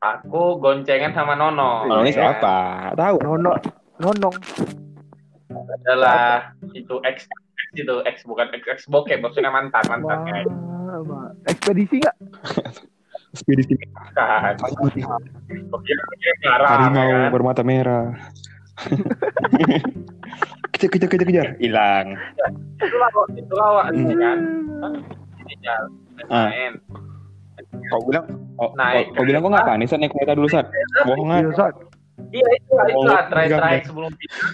Aku 0.00 0.56
goncengan 0.56 1.12
sama 1.12 1.36
Nono. 1.36 1.84
Oh, 1.84 2.00
ini 2.00 2.08
ya 2.10 2.32
siapa? 2.32 2.56
Tahu. 2.96 3.20
nono 3.20 3.52
nonong. 4.00 4.32
Adalah 5.50 6.56
itu 6.72 6.96
ex 7.04 7.28
ex 7.28 7.68
itu 7.76 7.94
ex 8.02 8.24
bukan 8.24 8.48
ex 8.50 8.64
ex 8.66 8.78
bokep 8.86 9.20
maksudnya 9.20 9.52
mantan 9.52 9.84
mantan 9.86 10.24
ya. 10.24 10.40
Wah. 11.02 11.28
ekspedisi 11.46 12.00
nggak? 12.00 12.16
Ekspedisi 13.30 13.78
Kan. 14.10 14.42
Clara, 16.40 16.66
harimau 16.66 17.06
kan? 17.06 17.30
bermata 17.30 17.62
merah. 17.62 18.10
kejar 20.72 20.88
kejar 20.88 21.06
kejar 21.06 21.26
kejar. 21.28 21.48
Hilang. 21.60 22.16
Itu 22.74 22.96
lawak, 22.96 23.26
itu 23.36 23.52
lawak 23.54 23.84
Hmm. 23.92 24.16
kan. 24.16 24.38
Ah. 26.28 26.48
Kau 27.92 28.00
bilang, 28.08 28.24
oh, 28.56 28.72
Naik 28.72 29.12
kau, 29.12 29.20
kau 29.20 29.24
bilang 29.28 29.40
kau 29.44 29.52
kereta. 29.52 29.72
nih 29.76 29.86
Sat 29.86 29.98
naik 30.00 30.12
kereta 30.16 30.32
dulu 30.32 30.48
Sat? 30.48 30.66
Bohongan. 31.04 31.42
Iya, 31.44 31.52
Sat. 31.54 31.74
Iya 32.30 32.46
itu 32.56 32.72
itu 32.72 32.96
Oh, 32.96 33.04
lah 33.04 33.22
terakhir 33.28 33.84
sebelum 33.84 34.12
pindah. 34.12 34.48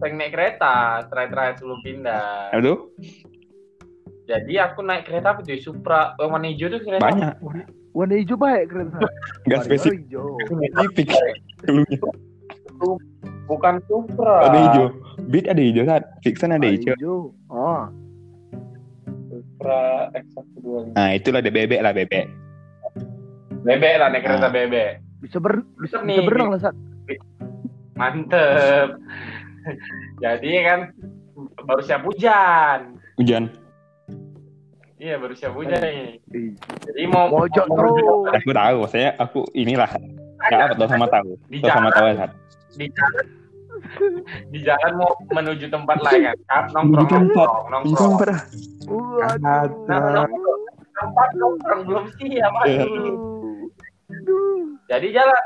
Pengen 0.00 0.16
naik 0.18 0.32
kereta, 0.32 0.74
terakhir 1.08 1.30
terakhir 1.32 1.54
sebelum 1.60 1.78
pindah. 1.84 2.52
Aduh, 2.52 2.78
Jadi 4.22 4.54
aku 4.56 4.80
naik 4.80 5.04
kereta 5.04 5.34
apa 5.34 5.40
tuh? 5.42 5.52
Supra, 5.58 6.14
yang 6.16 6.30
warna 6.32 6.48
hijau 6.48 6.70
tuh 6.70 6.80
kereta. 6.80 7.02
banyak. 7.02 7.34
Warna 7.92 8.14
hijau 8.16 8.36
baik. 8.38 8.70
Enggak 8.72 9.00
Warna 9.44 9.64
spesifik. 9.66 9.98
Bukan 13.44 13.74
Supra. 13.84 14.48
Ada 14.48 14.58
hijau. 14.70 14.86
Beat 15.28 15.46
ada 15.50 15.60
hijau 15.60 15.84
Sat. 15.84 16.02
Vixen 16.24 16.54
ada 16.54 16.64
hijau. 16.64 17.34
Supra 19.62 19.80
X125. 20.12 20.66
Nah, 20.92 21.08
itulah 21.14 21.40
bebek 21.40 21.80
lah 21.80 21.92
bebek. 21.92 22.26
Bebek 23.62 23.94
lah 23.94 24.08
naik 24.10 24.26
kereta 24.26 24.46
Ah. 24.46 24.52
bebek. 24.52 24.90
bisa 25.22 25.38
ber 25.38 25.62
bisa, 25.78 26.02
Nih. 26.02 26.18
bisa 26.18 26.26
berenang 26.26 26.50
lah 26.50 26.60
Sat. 26.60 26.74
Mantep. 27.94 28.88
Jadi 30.22 30.50
kan 30.66 30.80
baru 31.62 31.78
siap 31.80 32.02
hujan. 32.02 32.98
Hujan. 33.14 33.46
Iya 34.98 35.18
baru 35.18 35.34
siap 35.34 35.54
hujan 35.54 35.78
nih. 35.78 36.18
Ih, 36.28 36.58
Jadi 36.58 37.02
mau 37.06 37.30
Mojok 37.30 37.66
terus. 37.68 38.02
Aku 38.34 38.50
tahu, 38.50 38.76
maksudnya 38.82 39.10
aku 39.16 39.46
inilah. 39.52 39.90
Enggak 40.42 40.58
apa 40.60 40.74
tahu 40.74 40.88
sama 40.90 41.06
tahu. 41.06 41.30
Tahu 41.38 41.70
sama 41.70 41.90
tahu 41.90 42.06
Sat. 42.18 42.30
di 42.72 42.86
jalan 42.90 43.26
di 44.48 44.58
jalan 44.60 44.92
mau 44.94 45.10
menuju 45.28 45.66
tempat 45.66 45.98
lain 46.00 46.22
kan 46.24 46.36
Kan 46.46 46.64
nongkrong 46.72 47.08
tempat. 47.08 47.48
nongkrong 47.68 48.14
nongkrong 49.38 50.32
tempat 50.92 51.28
nongkrong 51.34 51.80
belum 51.84 52.04
siap 52.16 52.52
Iya. 52.62 52.84
aduh. 52.84 53.16
Aduh. 54.08 54.60
jadi 54.86 55.06
jalan 55.12 55.44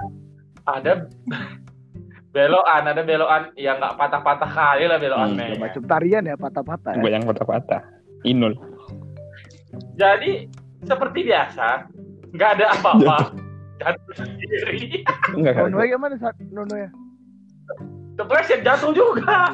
ada 0.64 0.92
belokan 2.28 2.82
ada 2.84 3.00
belokan 3.00 3.42
yang 3.54 3.76
nggak 3.76 3.94
patah-patah 3.94 4.50
kali 4.50 4.84
lah 4.84 4.98
belokannya 4.98 5.40
Hmm, 5.42 5.52
ya. 5.52 5.62
Macam 5.62 5.82
tarian 5.86 6.22
ya 6.22 6.36
patah-patah. 6.36 6.92
Ya. 6.92 7.00
Banyak 7.00 7.22
patah-patah. 7.24 7.80
Inul. 8.22 8.52
jadi 9.94 10.48
seperti 10.82 11.24
biasa 11.24 11.84
nggak 12.30 12.50
ada 12.54 12.66
apa-apa 12.74 13.16
jatuh 13.76 14.14
sendiri 14.14 15.04
Enggak 15.32 15.52
kan? 15.54 15.68
Nono 15.68 15.84
ya 15.84 15.96
mana 15.96 16.16
Sat? 16.16 16.36
Nono 16.48 16.74
ya. 16.74 16.88
Kepleset 18.16 18.60
jatuh 18.62 18.90
juga 18.90 19.52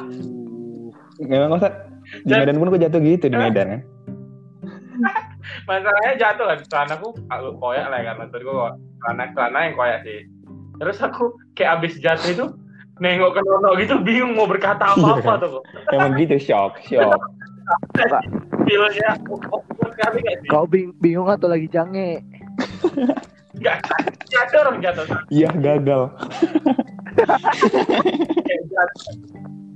Uh, 1.13 1.29
Memang 1.29 1.59
Sat. 1.59 1.73
Di 2.19 2.27
Dan- 2.27 2.43
Medan 2.43 2.57
pun 2.57 2.67
kok 2.69 2.81
jatuh 2.81 2.99
gitu 2.99 3.25
di 3.25 3.35
Medan 3.35 3.67
kan. 3.69 3.81
masalahnya 5.63 6.13
jatuh 6.15 6.45
kan 6.45 6.59
celanaku 6.63 7.07
aku 7.27 7.49
koyak 7.57 7.87
lah 7.87 7.99
kan 8.01 8.15
maksud 8.17 8.41
gua 8.41 8.73
celana 8.99 9.25
celana 9.31 9.59
yang 9.61 9.73
koyak 9.73 9.99
sih 10.01 10.19
terus 10.75 10.97
aku 10.97 11.23
kayak 11.53 11.77
abis 11.77 11.97
jatuh 11.97 12.29
itu 12.29 12.45
nengok 12.97 13.33
ke 13.33 13.41
Nono 13.41 13.73
gitu 13.75 13.97
bingung 13.99 14.33
mau 14.33 14.45
berkata 14.45 14.85
apa 14.87 15.17
apa 15.17 15.33
Iya. 15.33 15.43
tuh 15.43 15.61
Emang 15.89 16.11
gitu 16.15 16.35
shock, 16.39 16.77
shock. 16.81 17.19
Kau 20.45 20.65
bing 20.65 20.93
bingung 20.97 21.27
atau 21.27 21.47
lagi 21.47 21.67
jange? 21.67 22.21
Nggak 23.63 23.77
jatuh 24.27 24.59
orang 24.61 24.77
jatuh 24.77 25.05
Iya 25.29 25.49
gagal. 25.55 26.01
kayak 28.43 28.61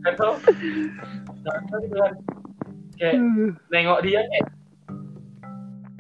jatuh 0.03 0.33
jatuh 1.39 1.77
gitu 1.79 1.95
kan 1.95 2.13
kayak 2.97 3.15
nengok 3.69 3.99
dia 4.01 4.19
kayak 4.21 4.45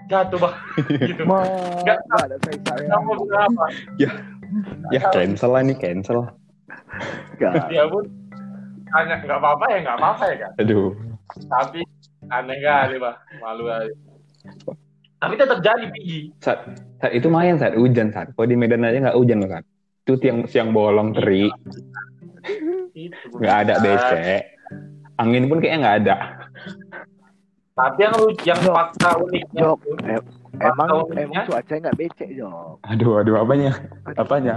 jatuh 0.07 0.37
bang 0.37 0.55
gitu 1.01 1.21
nggak 1.23 1.99
ada 2.11 2.35
saya 2.41 2.57
sayang. 2.65 2.89
kamu 2.89 3.11
bilang 3.21 3.43
apa 3.49 3.65
Ya 4.87 5.01
cancel 5.11 5.51
lah 5.51 5.61
nih 5.61 5.75
cancel. 5.75 6.31
Nggak. 7.35 7.67
dia 7.67 7.83
pun 7.85 8.03
hanya 8.89 9.15
nggak 9.19 9.37
apa-apa 9.37 9.65
ya 9.67 9.77
nggak 9.83 9.97
apa-apa 9.97 10.23
ya 10.25 10.35
kan 10.39 10.51
Aduh. 10.57 10.91
tapi 11.45 11.83
aneh 12.27 12.57
kali 12.57 12.95
bah 12.97 13.15
malu 13.37 13.67
kali 13.67 13.91
tapi 15.17 15.33
tetap 15.33 15.59
jadi 15.65 15.85
pigi 15.89 16.29
Saat, 16.37 16.77
saat 17.01 17.13
itu 17.13 17.27
main 17.27 17.57
saat 17.57 17.73
hujan 17.73 18.13
saat. 18.13 18.29
Kalau 18.33 18.45
di 18.45 18.53
Medan 18.53 18.85
aja 18.85 18.97
nggak 19.01 19.17
hujan 19.17 19.41
loh 19.41 19.49
saat. 19.49 19.65
Itu 20.05 20.13
tiang 20.21 20.47
siang 20.47 20.71
bolong 20.71 21.11
terik, 21.11 21.51
Itu, 22.95 23.27
nggak 23.41 23.57
ada 23.67 23.73
BC. 23.81 24.11
Angin 25.17 25.49
pun 25.49 25.57
kayaknya 25.59 25.79
nggak 25.83 25.97
ada. 26.05 26.15
tapi 27.77 28.09
yang 28.09 28.13
lu 28.17 28.33
yang 28.41 28.57
Jok. 28.57 28.73
fakta 28.73 29.09
uniknya 29.21 29.61
Jok, 29.61 29.77
fakta 29.77 30.65
emang 30.65 30.87
uniknya, 31.05 31.25
emang 31.29 31.45
cuaca 31.45 31.73
nggak 31.77 31.97
becek 31.97 32.29
Jok. 32.33 32.73
Aduh, 32.89 33.11
aduh 33.21 33.35
apanya? 33.37 33.71
Apanya? 34.17 34.55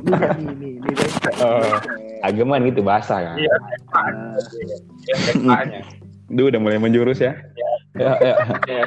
Ini 0.00 0.16
ya, 0.16 0.28
nih 0.40 0.52
nih 0.56 0.72
nih 0.80 0.92
becek. 0.96 1.34
Becek. 1.36 1.80
Agaman 2.24 2.64
gitu 2.68 2.80
bahasa 2.80 3.20
kan. 3.20 3.36
iya 3.36 3.54
Ah. 3.92 5.64
Duh, 6.30 6.46
udah 6.46 6.60
mulai 6.62 6.78
menjurus 6.78 7.18
ya. 7.18 7.34
Ya, 7.98 8.12
ya. 8.22 8.34
Ya. 8.70 8.84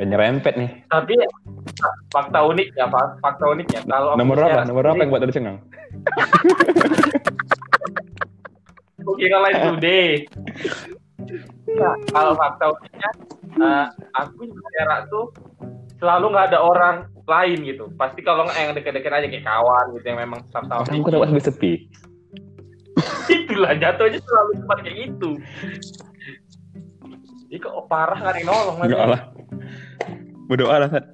Udah 0.00 0.08
nyerempet 0.16 0.56
nih. 0.56 0.70
tapi 0.88 1.12
fakta 2.08 2.40
uniknya 2.48 2.88
Pak. 2.88 3.20
fakta 3.20 3.44
uniknya 3.52 3.84
kalau 3.84 4.16
aku 4.16 4.24
Nomor 4.24 4.34
berapa? 4.40 4.64
Nomor 4.64 4.82
berapa 4.88 5.00
yang 5.04 5.12
buat 5.12 5.20
tadi 5.28 5.34
cengang? 5.36 5.58
kira 9.20 9.36
lain 9.44 9.56
today 9.76 10.24
Nah, 11.70 11.94
kalau 12.10 12.32
fakta 12.34 12.64
uniknya 12.72 13.10
eh, 13.60 13.86
aku 14.16 14.48
siaran 14.48 15.04
tuh 15.12 15.28
selalu 16.00 16.32
nggak 16.32 16.46
ada 16.50 16.58
orang 16.64 16.96
lain 17.28 17.58
gitu 17.68 17.92
pasti 18.00 18.24
kalau 18.24 18.48
nggak 18.48 18.56
yang 18.56 18.72
deket-deket 18.72 19.12
aja 19.12 19.26
kayak 19.28 19.44
kawan 19.44 19.84
gitu 19.94 20.06
yang 20.08 20.18
memang 20.24 20.40
sama-sama 20.48 20.88
kok 20.88 21.12
dapat 21.12 21.28
sampai 21.28 21.44
sepi. 21.44 21.72
itulah 23.36 23.76
jatuhnya 23.76 24.18
selalu 24.24 24.50
tempat 24.64 24.78
kayak 24.82 24.96
gitu 25.06 25.30
Ih 27.50 27.58
kok 27.58 27.74
parah 27.90 28.14
nggak 28.14 28.30
ada 28.30 28.38
yang 28.38 28.46
nolong. 28.46 28.76
Enggak 28.78 29.06
lah. 29.10 29.20
Berdoa 30.50 30.82
lah, 30.82 30.88
Sat. 30.90 31.06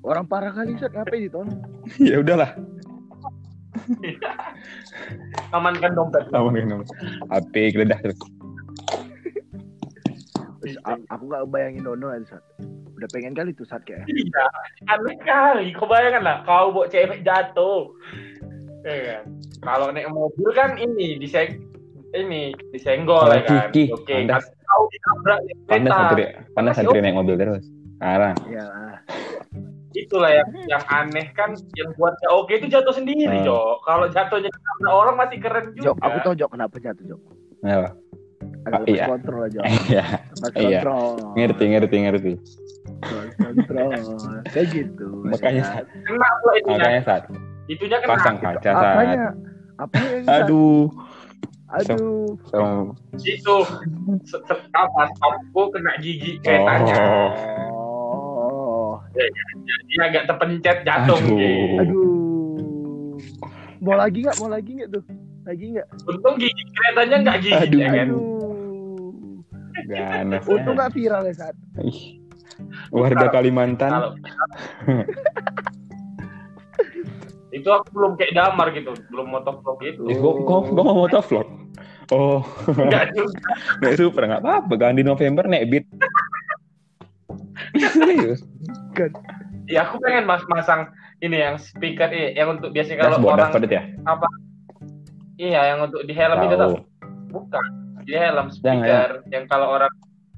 Orang 0.00 0.24
parah 0.24 0.48
kali 0.48 0.80
Sat, 0.80 0.96
ngapain 0.96 1.28
ditolong? 1.28 1.60
Ya 2.00 2.24
udahlah. 2.24 2.56
Amankan 5.56 5.92
dompet. 5.92 6.24
Sama 6.32 6.48
dengan 6.56 6.80
HP 7.28 7.76
geledah 7.76 8.00
terus. 8.00 8.16
A- 10.82 11.06
aku 11.12 11.24
gak 11.30 11.46
bayangin 11.52 11.84
Dono 11.84 12.08
aja 12.08 12.40
Sat. 12.40 12.42
Udah 12.96 13.08
pengen 13.12 13.36
kali 13.36 13.52
tuh 13.52 13.68
Sat 13.68 13.84
kayak. 13.84 14.08
Iya, 14.08 14.44
aneh 14.88 15.20
kali. 15.20 15.76
Kau 15.76 15.84
bayangkan 15.84 16.22
lah, 16.24 16.36
kau 16.48 16.72
bawa 16.72 16.88
cewek 16.88 17.20
jatuh. 17.20 17.92
Ya 18.88 19.20
kan? 19.20 19.22
Kalau 19.60 19.92
naik 19.92 20.08
mobil 20.08 20.48
kan 20.56 20.80
ini 20.80 21.20
diseng 21.20 21.60
ini 22.16 22.56
disenggol 22.72 23.28
ya 23.28 23.42
kan. 23.44 23.68
Oke, 23.68 24.24
kan 24.24 24.40
ditabrak 24.88 25.40
ya, 25.44 25.54
Panas 25.68 25.90
kereta. 25.90 25.98
santri, 25.98 26.24
panas 26.54 26.74
santri 26.78 26.98
naik 27.02 27.16
mobil 27.18 27.36
terus. 27.36 27.66
Sekarang. 27.96 28.36
Ya 28.46 28.64
lah. 28.64 28.94
Itulah 29.90 30.28
yang 30.28 30.48
yang 30.68 30.84
aneh 30.86 31.32
kan 31.32 31.56
yang 31.72 31.88
buat 31.96 32.12
oke 32.28 32.52
itu 32.52 32.68
jatuh 32.68 32.92
sendiri, 32.92 33.32
Hmm. 33.32 33.44
Jok. 33.44 33.76
Kalau 33.82 34.06
jatuhnya 34.06 34.52
ketabrak 34.52 34.92
orang 34.92 35.14
masih 35.16 35.38
keren 35.40 35.64
juga. 35.72 35.84
Jok, 35.86 35.96
aku 35.98 36.16
tau 36.20 36.34
Jok 36.36 36.50
kenapa 36.52 36.76
jatuh 36.76 37.04
Jok. 37.06 37.20
Apa? 37.62 37.88
Agak 38.66 38.78
Ah, 38.78 38.86
iya. 38.86 39.04
kontrol 39.06 39.40
aja. 39.42 39.60
Iya, 39.88 40.04
Iya. 40.52 40.80
kontrol. 40.84 41.32
ngerti, 41.34 41.64
ngerti, 41.66 41.96
ngerti. 41.98 42.32
Kontrol. 43.36 43.90
Kayak 44.46 44.66
gitu. 44.68 45.06
Makanya 45.24 45.62
Sat. 45.64 45.84
Kena 45.88 46.28
pula 46.38 46.52
itunya. 46.54 46.76
Makanya 46.76 47.02
saat 47.02 47.22
Itunya 47.66 47.96
kena. 47.98 48.10
pasang 48.12 48.36
kaca 48.36 48.60
saat. 48.68 48.94
Apanya? 48.94 49.16
Apanya? 49.78 50.20
Sat? 50.22 50.40
Aduh, 50.44 50.92
Aduh. 51.66 52.38
Itu 53.18 53.54
apa? 54.72 55.02
Aku 55.10 55.62
kena 55.72 55.92
gigi 55.98 56.38
keretanya. 56.38 56.94
Oh. 56.94 57.30
Dia 59.16 60.02
agak 60.12 60.22
terpencet 60.28 60.78
jatuh. 60.84 61.18
Aduh. 61.18 61.80
Aduh. 61.80 63.16
Mau 63.80 63.96
lagi 63.96 64.18
nggak? 64.24 64.36
Mau 64.40 64.48
lagi 64.50 64.70
nggak 64.76 64.88
tuh? 64.92 65.04
Lagi 65.46 65.64
nggak? 65.76 65.86
Untung 66.10 66.34
gigi 66.40 66.62
keretanya 66.74 67.16
nggak 67.22 67.38
gigi 67.40 67.54
Aduh. 67.56 67.78
ya 67.80 67.88
kan. 67.88 68.08
Aduh. 68.08 68.34
ganas. 69.86 70.42
Untung 70.48 70.74
ya. 70.74 70.78
nggak 70.82 70.92
viral 70.96 71.22
ya 71.24 71.34
saat. 71.36 71.56
Ih. 71.80 72.00
Warga 72.90 73.28
Kalimantan. 73.28 73.90
Kalau 73.92 74.10
itu 77.56 77.68
aku 77.72 77.88
belum 77.96 78.12
kayak 78.20 78.36
damar 78.36 78.68
gitu, 78.76 78.92
belum 79.08 79.32
motovlog 79.32 79.80
gitu. 79.80 80.04
Eh, 80.12 80.16
kok 80.20 80.34
kok 80.44 80.60
kok 80.76 80.84
mau 80.84 80.96
motovlog? 81.08 81.48
Oh, 82.14 82.44
Enggak 82.70 83.16
juga. 83.16 83.50
naik 83.82 83.96
super 83.98 84.22
nggak 84.28 84.42
apa-apa. 84.44 84.72
Ganti 84.78 85.02
November 85.02 85.48
naik 85.48 85.66
beat. 85.72 85.86
Serius? 87.74 88.40
Ya 89.66 89.82
aku 89.82 89.98
pengen 89.98 90.30
mas 90.30 90.42
masang 90.46 90.94
ini 91.18 91.42
yang 91.42 91.58
speaker 91.58 92.06
eh, 92.14 92.36
yang 92.38 92.54
untuk 92.60 92.70
biasanya 92.70 93.02
kalau 93.02 93.18
Dashboard, 93.18 93.34
orang 93.34 93.50
dashboard 93.50 93.72
ya? 93.72 93.82
iya 95.36 95.60
yang 95.74 95.78
untuk 95.90 96.00
di 96.06 96.14
helm 96.16 96.38
itu 96.48 96.54
tuh 96.56 96.80
bukan 97.28 97.66
di 98.06 98.14
helm 98.14 98.48
speaker 98.48 99.26
yang 99.28 99.44
kalau 99.50 99.74
orang 99.74 99.90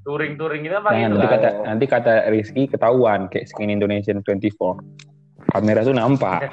touring-touring 0.08 0.64
gitu 0.64 0.80
apa 0.80 0.96
Jangan 0.96 1.10
gitu 1.12 1.18
nanti 1.20 1.26
lah. 1.28 1.32
kata 1.36 1.48
nanti 1.68 1.84
kata 1.84 2.14
Rizky 2.32 2.62
ketahuan 2.72 3.28
kayak 3.28 3.46
skin 3.52 3.68
Indonesian 3.68 4.24
24. 4.24 4.80
Kamera 5.48 5.80
tuh 5.80 5.96
nampak. 5.96 6.44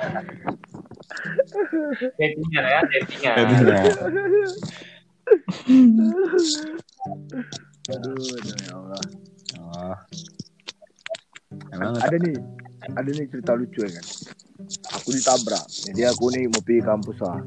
Settingnya 2.00 2.64
ya, 2.64 2.80
settingnya. 2.88 3.32
Jadinya. 3.36 3.80
Aduh, 7.86 8.18
aduh, 8.18 8.58
ya 8.66 8.74
Allah. 8.74 9.02
Oh. 9.62 9.94
Emang 11.86 12.02
Ada 12.02 12.17
nih, 12.17 12.38
ada 12.98 13.10
nih 13.13 13.26
cerita 13.30 13.54
lucu 13.54 13.86
ya 13.86 13.91
kan. 13.93 14.06
Aku 14.98 15.10
ditabrak. 15.13 15.65
Jadi 15.69 16.02
aku 16.10 16.26
nih 16.34 16.50
mau 16.50 16.62
pergi 16.65 16.82
kampus 16.82 17.17
lah. 17.21 17.39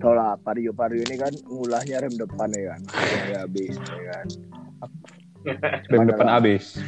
Tau 0.00 0.16
lah, 0.16 0.40
Vario-Vario 0.40 1.04
ini 1.04 1.16
kan 1.20 1.32
ngulahnya 1.44 2.00
rem 2.00 2.16
depan 2.16 2.48
ya 2.56 2.72
kan. 2.72 2.80
Ya 3.28 3.38
habis 3.44 3.76
ya 3.76 4.02
kan. 4.08 4.26
rem 5.92 6.04
depan 6.08 6.28
habis. 6.32 6.80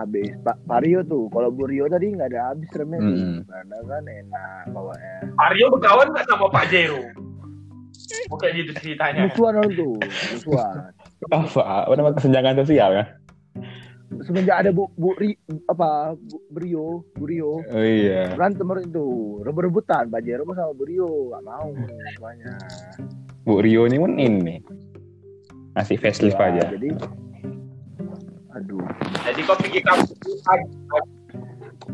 Habis. 0.00 0.32
Pak 0.40 0.56
Vario 0.64 1.04
tuh, 1.04 1.28
kalau 1.28 1.52
Burio 1.52 1.84
tadi 1.92 2.16
nggak 2.16 2.32
ada 2.32 2.56
habis 2.56 2.72
remnya 2.72 3.04
tuh. 3.04 3.12
Mm-mm. 3.12 3.36
Karena 3.44 3.76
kan 3.84 4.02
enak 4.08 4.62
bawanya. 4.72 5.14
Aryo 5.44 5.66
berkawan 5.76 6.08
nggak 6.14 6.24
sama 6.24 6.46
Pak 6.48 6.64
Jero? 6.72 7.02
Bukan 8.32 8.48
gitu 8.56 8.72
ceritanya. 8.80 9.28
Musuhan 9.28 9.60
orang 9.60 9.72
tuh, 9.76 9.94
musuhan. 10.32 10.74
Apa? 11.28 11.62
Apa 11.84 11.92
nama 11.98 12.10
kesenjangan 12.16 12.56
sosial 12.64 12.90
kan? 12.96 13.06
Semenjak 14.20 14.56
ada 14.58 14.70
Bu, 14.70 14.92
Bu 14.92 15.14
Ri, 15.14 15.32
apa 15.64 16.12
Bu, 16.12 16.36
Brio, 16.48 16.86
Burio, 17.12 17.64
Oh 17.64 17.80
iya. 17.80 18.30
berantem 18.30 18.68
itu, 18.78 19.06
rebut-rebutan. 19.40 20.06
Pajero 20.06 20.44
sama 20.46 20.70
Burio, 20.70 21.08
nggak 21.30 21.42
mau 21.42 21.68
semuanya. 22.12 22.54
Bu 23.40 23.54
Rio 23.58 23.84
ini 23.84 23.96
pun 23.96 24.12
ini. 24.14 24.56
Masih 25.72 25.96
facelift 25.96 26.36
Ya, 26.36 26.52
aja. 26.52 26.64
Jadi, 26.70 26.90
aduh, 28.52 28.84
Jadi 29.22 29.40
kau 29.40 29.56
pergi 29.56 29.80
kampus 29.80 30.10
pagi. 30.42 30.68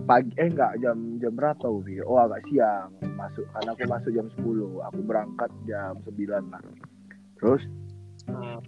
pagi 0.03 0.31
eh 0.35 0.47
enggak 0.47 0.73
jam 0.79 0.97
jam 1.17 1.33
berapa 1.33 1.63
Ubi? 1.65 1.99
Oh 2.01 2.17
agak 2.17 2.43
siang 2.47 2.91
masuk 3.13 3.47
karena 3.49 3.71
aku 3.71 3.85
masuk 3.87 4.11
jam 4.13 4.27
10 4.35 4.47
aku 4.83 4.99
berangkat 5.01 5.51
jam 5.65 5.95
9 6.05 6.17
lah 6.47 6.63
terus 7.37 7.63
Hmm. 8.27 8.59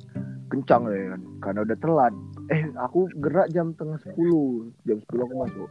kencang 0.49 0.87
ya 0.87 1.11
kan 1.11 1.23
karena 1.41 1.61
udah 1.65 1.79
telat 1.79 2.15
eh 2.49 2.63
aku 2.77 3.09
gerak 3.15 3.53
jam 3.53 3.77
tengah 3.77 4.01
10 4.01 4.73
jam 4.83 4.99
10 4.99 5.21
aku 5.21 5.35
masuk 5.37 5.69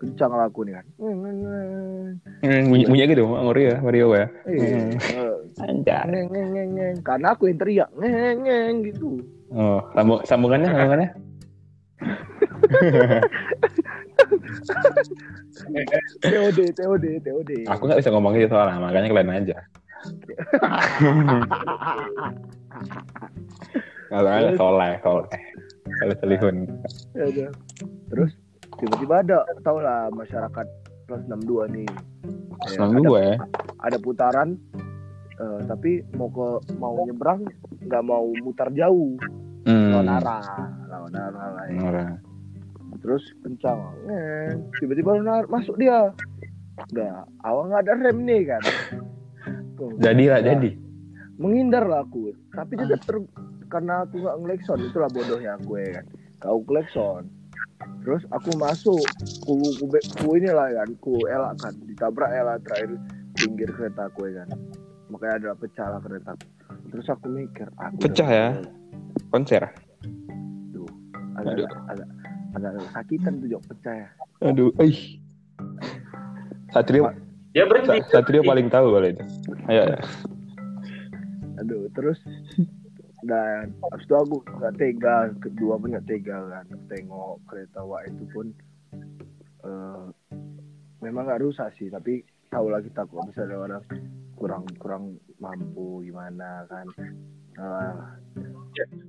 kencang 0.00 0.32
lah 0.32 0.46
aku 0.48 0.64
nih 0.64 0.74
kan 0.76 0.86
Hmm, 2.44 2.68
bunyi 2.68 2.84
bunyi 2.84 3.08
gitu, 3.08 3.24
ngori 3.24 3.72
ya, 3.72 3.80
Mario 3.80 4.12
ya. 4.12 4.28
eh, 4.44 4.92
eh, 5.00 5.32
Anjay. 5.64 6.28
ngeng, 6.28 6.52
ngeng. 6.76 6.96
karena 7.00 7.32
aku 7.32 7.48
yang 7.48 7.56
teriak 7.56 7.88
ngeng 7.96 8.44
ngeng 8.44 8.74
gitu 8.84 9.24
Oh, 9.48 9.80
sambung, 9.94 10.20
sambungannya, 10.26 10.68
sambungannya. 10.68 11.08
TOD 16.20 16.58
TOD 16.74 17.04
TOD 17.22 17.50
Aku 17.70 17.82
nggak 17.86 18.00
bisa 18.02 18.10
ngomong 18.10 18.34
gitu 18.34 18.50
soalnya, 18.50 18.76
makanya 18.78 19.08
kalian 19.08 19.30
aja. 19.30 19.56
Kalau 24.10 24.30
ada 24.30 24.52
soleh, 24.54 24.92
soleh. 25.00 25.40
Soleh 25.86 26.16
telihun. 26.16 26.56
Ya 27.12 27.24
udah. 27.26 27.50
Terus 28.08 28.30
tiba-tiba 28.76 29.14
ada 29.20 29.36
tau 29.60 29.78
lah 29.78 30.08
masyarakat 30.10 30.66
plus 31.04 31.22
62 31.26 31.68
nih. 31.70 31.88
Ya, 32.64 32.68
Senang 32.70 32.96
ada, 32.96 33.00
gue 33.04 33.20
ya. 33.22 33.36
ada 33.78 33.98
putaran 33.98 34.48
eh, 35.34 35.60
tapi 35.66 35.90
mau 36.14 36.28
ke 36.28 36.48
mau 36.74 36.94
nyebrang 37.02 37.44
nggak 37.82 38.02
mau 38.02 38.24
mutar 38.40 38.70
jauh 38.70 39.18
lawan 39.64 40.06
Hmm. 40.06 40.16
arah 40.16 40.44
lawan 40.86 41.12
arah 41.12 41.64
ya. 41.68 42.06
Terus 42.96 43.20
kencang 43.42 43.80
tiba-tiba 44.74 45.20
masuk 45.44 45.76
dia 45.76 46.08
nggak 46.88 47.12
awal 47.42 47.68
nggak 47.68 47.82
ada 47.82 47.92
rem 48.00 48.18
nih 48.22 48.42
kan 48.46 48.62
Tuh. 49.74 49.90
Jadi 49.98 50.24
lah, 50.26 50.40
jadi. 50.40 50.70
menghindar 51.34 51.84
lah 51.84 52.00
aku 52.00 52.30
tapi 52.48 52.78
dia 52.78 52.94
ter- 52.96 53.28
karena 53.74 54.06
aku 54.06 54.22
nggak 54.22 54.36
ngelekson 54.38 54.78
itulah 54.80 55.10
bodohnya 55.10 55.58
gue 55.58 55.84
kan 55.90 56.04
kau 56.38 56.62
klekson 56.62 57.26
terus 58.06 58.22
aku 58.30 58.54
masuk 58.54 59.02
ku 59.42 59.52
ku, 59.52 59.68
ku, 59.82 59.84
ku 60.14 60.26
ini 60.38 60.46
lah 60.48 60.70
kan 60.70 60.88
ku 61.02 61.26
elak 61.26 61.58
kan 61.58 61.74
ditabrak 61.82 62.30
elak 62.30 62.62
terakhir 62.62 62.94
pinggir 63.34 63.66
kereta 63.68 64.06
aku 64.06 64.30
ya 64.30 64.46
kan 64.46 64.54
makanya 65.10 65.34
ada 65.42 65.50
pecah 65.58 65.86
lah 65.88 65.98
kereta 65.98 66.32
terus 66.88 67.06
aku 67.08 67.26
mikir 67.28 67.66
aku 67.74 67.98
Pecah 67.98 68.28
ya? 68.28 68.46
Konser. 69.28 69.66
agak 71.34 71.58
Aduh. 71.58 71.66
agak 71.90 72.08
agak 72.54 72.72
sakitan 72.94 73.42
tuh 73.42 73.48
jok 73.50 73.62
pecah 73.66 73.94
ya 73.98 74.08
Aduh, 74.44 74.70
ih. 74.78 75.18
Satrio, 76.70 77.10
Dia 77.50 77.64
berhenti. 77.64 77.98
Sa- 78.06 78.20
Satrio 78.20 78.42
paling 78.42 78.66
tahu 78.68 78.92
kalau 78.92 79.08
itu. 79.08 79.24
Ayo, 79.66 79.82
ayo. 79.88 79.98
aduh 81.56 81.86
terus 81.90 82.18
dan 83.24 83.72
habis 83.88 84.04
itu 84.04 84.14
aku 84.14 84.36
nggak 84.44 84.74
tega 84.76 85.16
kedua 85.40 85.74
pun 85.80 85.88
nggak 85.96 86.08
tega 86.08 86.38
kan 86.52 86.66
tengok 86.92 87.40
kereta 87.48 87.80
wak 87.80 88.04
itu 88.08 88.24
pun 88.30 88.46
eh, 89.64 90.04
memang 91.00 91.24
nggak 91.24 91.42
rusak 91.42 91.72
sih 91.80 91.88
tapi 91.88 92.20
tahu 92.52 92.68
lah 92.68 92.84
kita 92.84 93.08
kok 93.08 93.24
bisa 93.32 93.48
ada 93.48 93.56
orang 93.58 93.82
kurang 94.36 94.62
kurang 94.76 95.16
mampu 95.40 96.04
gimana 96.04 96.68
kan 96.68 96.86
Ah, 97.54 98.18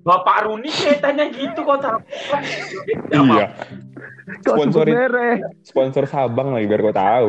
Bapak 0.05 0.45
Runi 0.45 0.69
ceritanya 0.69 1.25
gitu 1.33 1.65
kok 1.65 1.81
tak. 1.81 1.97
Iya. 3.09 3.49
merek 4.85 5.41
Sponsor 5.65 6.05
Sabang 6.05 6.53
lagi 6.53 6.69
biar 6.69 6.81
kau 6.85 6.93
tahu. 6.93 7.27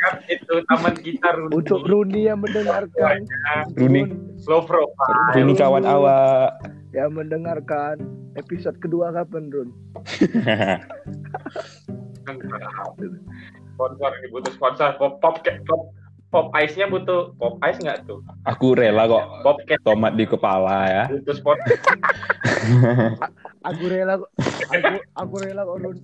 kan 0.00 0.14
itu 0.28 0.54
taman 0.68 0.94
kita 1.00 1.28
Runi. 1.40 1.52
untuk 1.56 1.80
Runi 1.88 2.28
yang 2.28 2.44
mendengarkan 2.44 3.24
Runi. 3.80 4.12
Low 4.46 4.62
profile. 4.62 5.34
Ini 5.34 5.52
kawan 5.52 5.84
awak. 5.84 6.60
yang 6.90 7.14
mendengarkan 7.14 8.02
episode 8.34 8.74
kedua 8.78 9.14
kapan 9.14 9.46
Run 9.46 9.70
Sponsor 13.70 14.10
ini 14.12 14.26
butuh 14.28 14.52
sponsor 14.52 14.98
pop 14.98 15.22
pop 15.22 15.38
pop 15.40 15.80
pop 16.28 16.46
ice 16.52 16.74
nya 16.74 16.86
butuh 16.86 17.30
pop 17.38 17.62
ice 17.62 17.78
nggak 17.78 18.04
tuh? 18.04 18.20
Aku 18.44 18.74
rela 18.74 19.06
kok 19.06 19.22
Pop 19.40 19.56
tomat 19.80 20.14
di 20.14 20.26
kepala 20.26 20.76
ya. 20.84 21.04
butuh 21.08 21.34
sponsor. 21.34 21.78
aku 23.70 23.84
rela 23.86 24.18
kok 24.18 24.30
aku 24.68 24.88
aku 25.14 25.34
rela 25.40 25.62
kok 25.62 25.78
Run 25.78 25.96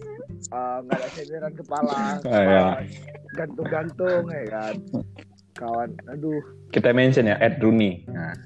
Ah, 0.54 0.78
nggak 0.80 0.96
ada 0.96 1.08
senderan 1.10 1.52
kepala 1.52 2.22
Ah, 2.22 2.42
ya. 2.42 2.66
gantung-gantung 3.34 4.30
ya 4.30 4.42
kan 4.46 4.74
kawan 5.52 5.90
aduh 6.06 6.38
Kita 6.76 6.92
mention 6.92 7.24
ya 7.24 7.40
Ed 7.40 7.56
Rooney. 7.56 8.04
Nah, 8.06 8.36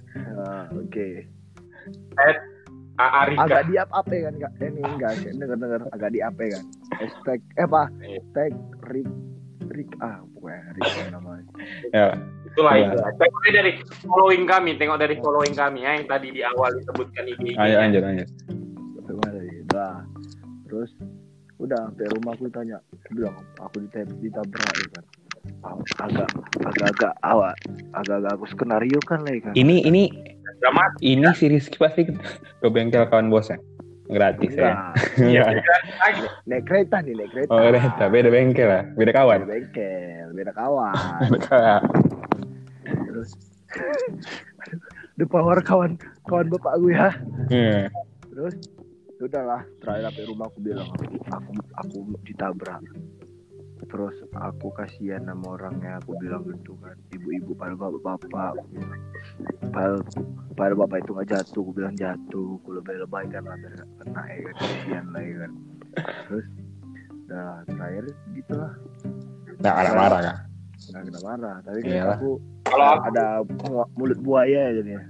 Ah, 0.41 0.65
oke 0.71 1.27
A- 2.95 3.15
Arika. 3.25 3.43
agak 3.43 3.63
di 3.67 3.75
up 3.75 3.91
up 3.91 4.07
ya 4.07 4.21
kan 4.23 4.35
Kak? 4.39 4.53
ini 4.61 4.81
enggak 4.85 5.13
sih 5.19 5.33
denger 5.33 5.57
denger 5.57 5.81
agak 5.91 6.11
di 6.13 6.21
up 6.21 6.37
ya 6.37 6.49
kan 6.53 6.65
hashtag 6.95 7.41
eh 7.57 7.65
apa 7.65 7.83
Iya. 7.99 8.21
hashtag 8.21 8.53
Rick 8.87 9.11
Rick 9.71 9.91
ah 9.99 10.21
pokoknya 10.31 10.61
Rick 10.77 10.87
apa 10.87 11.09
namanya 11.11 11.45
ya. 11.91 12.07
Itulah 12.45 12.73
Iya. 12.75 12.87
itu. 12.87 12.99
Tengok 13.17 13.41
dari 13.49 13.73
following 14.01 14.45
kami, 14.45 14.71
tengok 14.77 14.99
dari 14.99 15.15
following 15.17 15.55
kami 15.55 15.79
ya 15.81 15.91
yang 15.97 16.07
tadi 16.07 16.29
di 16.31 16.43
awal 16.43 16.71
disebutkan 16.73 17.25
IG. 17.27 17.43
Ayo 17.57 17.75
lanjut 17.79 18.03
lanjut. 18.05 18.29
Gimana 19.01 19.39
sih? 19.41 19.61
Nah, 19.71 19.99
terus 20.65 20.91
udah 21.57 21.81
sampai 21.89 22.07
rumah 22.11 22.33
aku 22.33 22.47
tanya, 22.49 22.79
bilang 23.09 23.35
aku 23.59 23.77
ditab 23.83 24.07
ditabrak 24.19 24.71
ya 24.73 24.87
kan. 24.93 25.05
Agak 25.99 26.29
agak-agak 26.65 27.13
awak 27.21 27.55
agak-agak 27.93 28.33
aku 28.35 28.47
skenario 28.49 29.01
kan 29.05 29.23
lah 29.23 29.33
ya 29.33 29.41
kan. 29.49 29.53
Ini 29.55 29.77
ini 29.85 30.03
Drama. 30.61 30.85
ini 31.01 31.29
si 31.33 31.49
Rizky 31.49 31.77
pasti 31.77 32.05
ke 32.05 32.67
bengkel 32.69 33.09
kawan 33.09 33.29
bosnya. 33.29 33.57
Gratis 34.11 34.51
ya. 34.53 34.75
Nah, 34.75 34.93
Iya. 35.23 35.43
Iya. 35.55 35.63
naik 36.45 36.67
kereta 36.67 36.99
nih, 36.99 37.15
naik 37.15 37.31
kereta. 37.31 37.51
Oh, 37.55 37.63
kereta 37.63 38.05
beda 38.11 38.29
bengkel 38.29 38.67
lah, 38.67 38.83
beda 38.99 39.13
kawan. 39.15 39.39
Beda 39.47 39.51
bengkel, 39.55 40.27
beda 40.35 40.53
kawan. 40.53 40.95
Beda 41.31 41.39
kawan. 41.47 41.83
terus 43.07 43.31
the 45.15 45.27
power 45.27 45.63
kawan 45.63 45.95
kawan 46.27 46.47
bapak 46.51 46.75
gue 46.79 46.93
ya. 46.93 47.11
Iya. 47.49 47.81
Terus 48.31 48.55
ya 49.15 49.23
udahlah, 49.23 49.63
terakhir 49.79 50.03
sampai 50.11 50.25
rumah 50.27 50.47
aku 50.49 50.59
bilang 50.59 50.89
aku 50.91 51.05
aku, 51.31 51.51
aku 51.79 51.97
ditabrak. 52.27 52.81
Terus 53.91 54.17
aku 54.39 54.71
kasihan 54.71 55.27
sama 55.27 55.59
orangnya, 55.59 55.99
aku 55.99 56.15
bilang 56.23 56.47
gitu 56.47 56.79
kan, 56.79 56.95
ibu-ibu 57.11 57.59
pada 57.59 57.75
bapak-bapak, 57.75 58.55
pada, 59.75 59.99
pada 60.55 60.75
bapak 60.79 61.03
itu 61.03 61.11
nggak 61.11 61.29
jatuh, 61.35 61.61
aku 61.67 61.73
bilang 61.75 61.95
jatuh, 61.99 62.55
aku 62.63 62.79
lebay-lebay 62.79 63.27
kan 63.35 63.43
lah 63.51 63.59
biar 63.59 63.73
nggak 63.75 63.91
kena 63.99 64.23
ya 64.31 64.39
kan, 64.47 64.55
kasihan 64.63 65.07
lah 65.11 65.23
ya 65.27 65.35
kan. 65.43 65.53
Terus, 66.31 66.47
udah 67.27 67.51
terakhir 67.67 68.05
gitulah, 68.39 68.73
Nah, 69.61 69.73
anak 69.77 69.93
marah 69.99 70.21
kan. 70.23 70.37
nggak 70.91 71.03
kena 71.11 71.21
marah, 71.27 71.57
tapi 71.67 71.79
kan 71.83 72.15
aku 72.15 72.31
Kalau 72.71 72.87
aku, 72.95 73.03
ada 73.11 73.27
mu- 73.43 73.91
mulut 73.99 74.19
buaya 74.23 74.71
jadinya. 74.71 75.03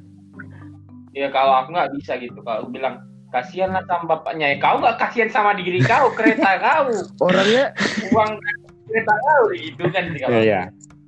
ya 1.13 1.29
kalau 1.29 1.53
aku 1.61 1.77
nggak 1.77 1.93
bisa 2.01 2.17
gitu. 2.17 2.41
Kalau 2.41 2.65
aku 2.65 2.71
bilang 2.73 3.05
kasihan 3.31 3.71
lah 3.71 3.85
sama 3.85 4.17
bapaknya. 4.17 4.55
Ya, 4.55 4.57
kau 4.59 4.81
nggak 4.81 4.97
kasihan 4.97 5.29
sama 5.29 5.53
diri 5.53 5.85
kau, 5.85 6.09
kereta 6.17 6.57
kau, 6.57 6.89
Orangnya 7.21 7.75
uang 8.11 8.31
kereta 8.91 9.15
kau 9.15 9.45
gitu 9.55 9.83
kan. 9.95 10.05
sih 10.11 10.21
Kalau 10.21 10.41
Iya. 10.43 10.61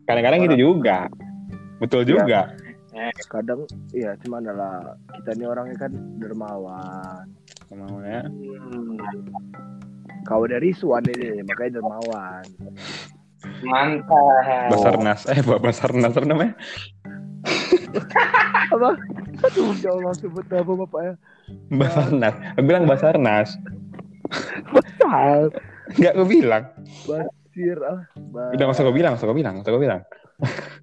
Kadang-kadang 0.07 0.41
gitu 0.47 0.57
juga. 0.59 1.11
Betul 1.83 2.07
juga. 2.07 2.55
kadang, 3.27 3.65
iya 3.97 4.13
cuman 4.21 4.45
adalah 4.45 4.95
kita 5.17 5.33
ini 5.33 5.45
orangnya 5.49 5.77
kan 5.81 5.93
dermawan. 6.21 7.25
Namanya. 7.73 8.29
Hmm, 8.29 9.01
Kau 10.23 10.45
dari 10.45 10.71
Suwan 10.77 11.03
ini, 11.09 11.41
makanya 11.43 11.81
dermawan. 11.81 12.45
mantap. 13.65 14.71
Basarnas. 14.71 15.27
Eh, 15.27 15.41
Pak 15.43 15.59
Basarnas 15.59 16.15
apa 16.15 16.27
namanya? 16.29 16.55
Apa? 18.75 18.91
Aduh, 19.51 19.75
ya 19.83 19.91
Allah 19.91 20.15
sebut 20.15 20.47
nama 20.47 20.73
bapaknya. 20.87 21.15
Basarnas. 21.73 22.35
Aku 22.55 22.63
bilang 22.63 22.85
Basarnas. 22.87 23.59
Basal. 24.71 25.51
Enggak 25.99 26.13
aku 26.15 26.25
bilang. 26.29 26.65
Basir 27.53 27.77
ah. 27.85 28.01
Ba- 28.33 28.49
Udah 28.51 28.67
usah 28.73 28.83
gue 28.83 28.97
bilang, 28.97 29.13
usah 29.13 29.29
gue 29.29 29.37
bilang, 29.37 29.55
usah 29.61 29.71
gue 29.71 29.83
bilang. 29.83 30.01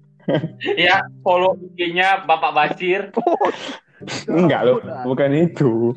Ya, 0.78 1.02
follow 1.26 1.58
IG-nya 1.74 2.22
Bapak 2.22 2.54
Basir. 2.54 3.10
Enggak 4.30 4.62
loh, 4.62 4.78
bukan 5.02 5.34
itu. 5.34 5.90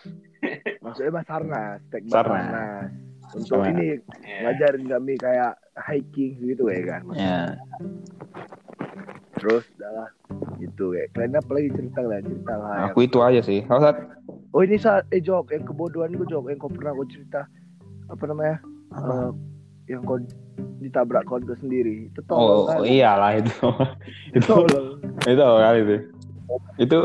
Maksudnya 0.80 1.12
Basarnas, 1.12 1.84
tag 1.92 2.08
Basarnas. 2.08 2.48
Basarnas. 2.48 2.88
Untuk 3.28 3.60
Sama. 3.60 3.68
ini 3.68 4.00
Ya. 4.24 4.48
ngajarin 4.48 4.88
kami 4.88 5.12
kayak 5.20 5.52
hiking 5.84 6.40
gitu 6.40 6.72
ya 6.72 6.80
kan. 6.88 7.00
Ya. 7.12 7.40
Terus 9.36 9.68
udah 9.76 9.90
lah 9.92 10.08
gitu 10.56 10.96
ya. 10.96 11.04
Kalian 11.12 11.36
apa 11.36 11.50
lagi 11.52 11.68
cerita 11.70 12.00
lah, 12.00 12.18
cerita 12.24 12.54
lah. 12.56 12.72
yang- 12.72 12.86
Aku 12.88 12.98
itu 13.04 13.18
aja 13.20 13.40
sih. 13.44 13.60
Kalau 13.62 13.82
saat 13.82 13.98
Oh 14.48 14.64
ini 14.64 14.80
saat 14.80 15.04
eh 15.10 15.20
Jok, 15.20 15.52
yang 15.52 15.68
kebodohan 15.68 16.08
gue 16.10 16.24
Jok, 16.24 16.48
yang 16.48 16.56
kau 16.56 16.72
pernah 16.72 16.96
kau 16.96 17.04
cerita 17.04 17.44
apa 18.08 18.24
namanya? 18.24 18.56
Eh, 18.88 19.30
yang 19.88 20.04
kau 20.04 20.20
ditabrak 20.78 21.24
kawan 21.24 21.42
kau 21.42 21.56
sendiri. 21.58 22.12
Itu 22.12 22.20
tolol 22.28 22.46
Oh, 22.46 22.64
kan? 22.68 22.84
iyalah 22.84 23.32
itu. 23.36 23.56
itu 24.36 24.44
Tolol. 24.46 25.00
itu 25.32 25.42
kali 25.42 25.80
itu. 25.82 25.96
Itu 26.80 26.98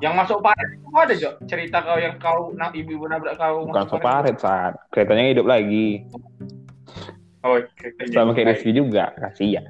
Yang 0.00 0.14
masuk 0.24 0.38
paret 0.40 0.68
itu 0.72 0.88
ada, 0.92 1.14
Jok? 1.16 1.34
Cerita 1.48 1.78
kau 1.80 1.96
yang 1.96 2.16
kau, 2.16 2.52
nah, 2.52 2.72
ibu-ibu 2.72 3.04
nabrak 3.08 3.36
kau. 3.36 3.64
bukan 3.68 3.84
masuk 3.84 4.00
separet 4.00 4.36
saat 4.40 4.72
keretanya 4.88 5.32
hidup 5.32 5.44
lagi. 5.48 6.04
Oh, 7.40 7.60
kereta 7.76 8.08
Sama 8.10 8.32
kayak 8.32 8.56
Rizky 8.56 8.72
juga, 8.72 9.12
kasihan. 9.16 9.64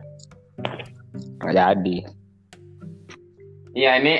Nggak 1.43 1.55
jadi. 1.55 1.97
Iya, 3.77 3.91
ini 4.01 4.15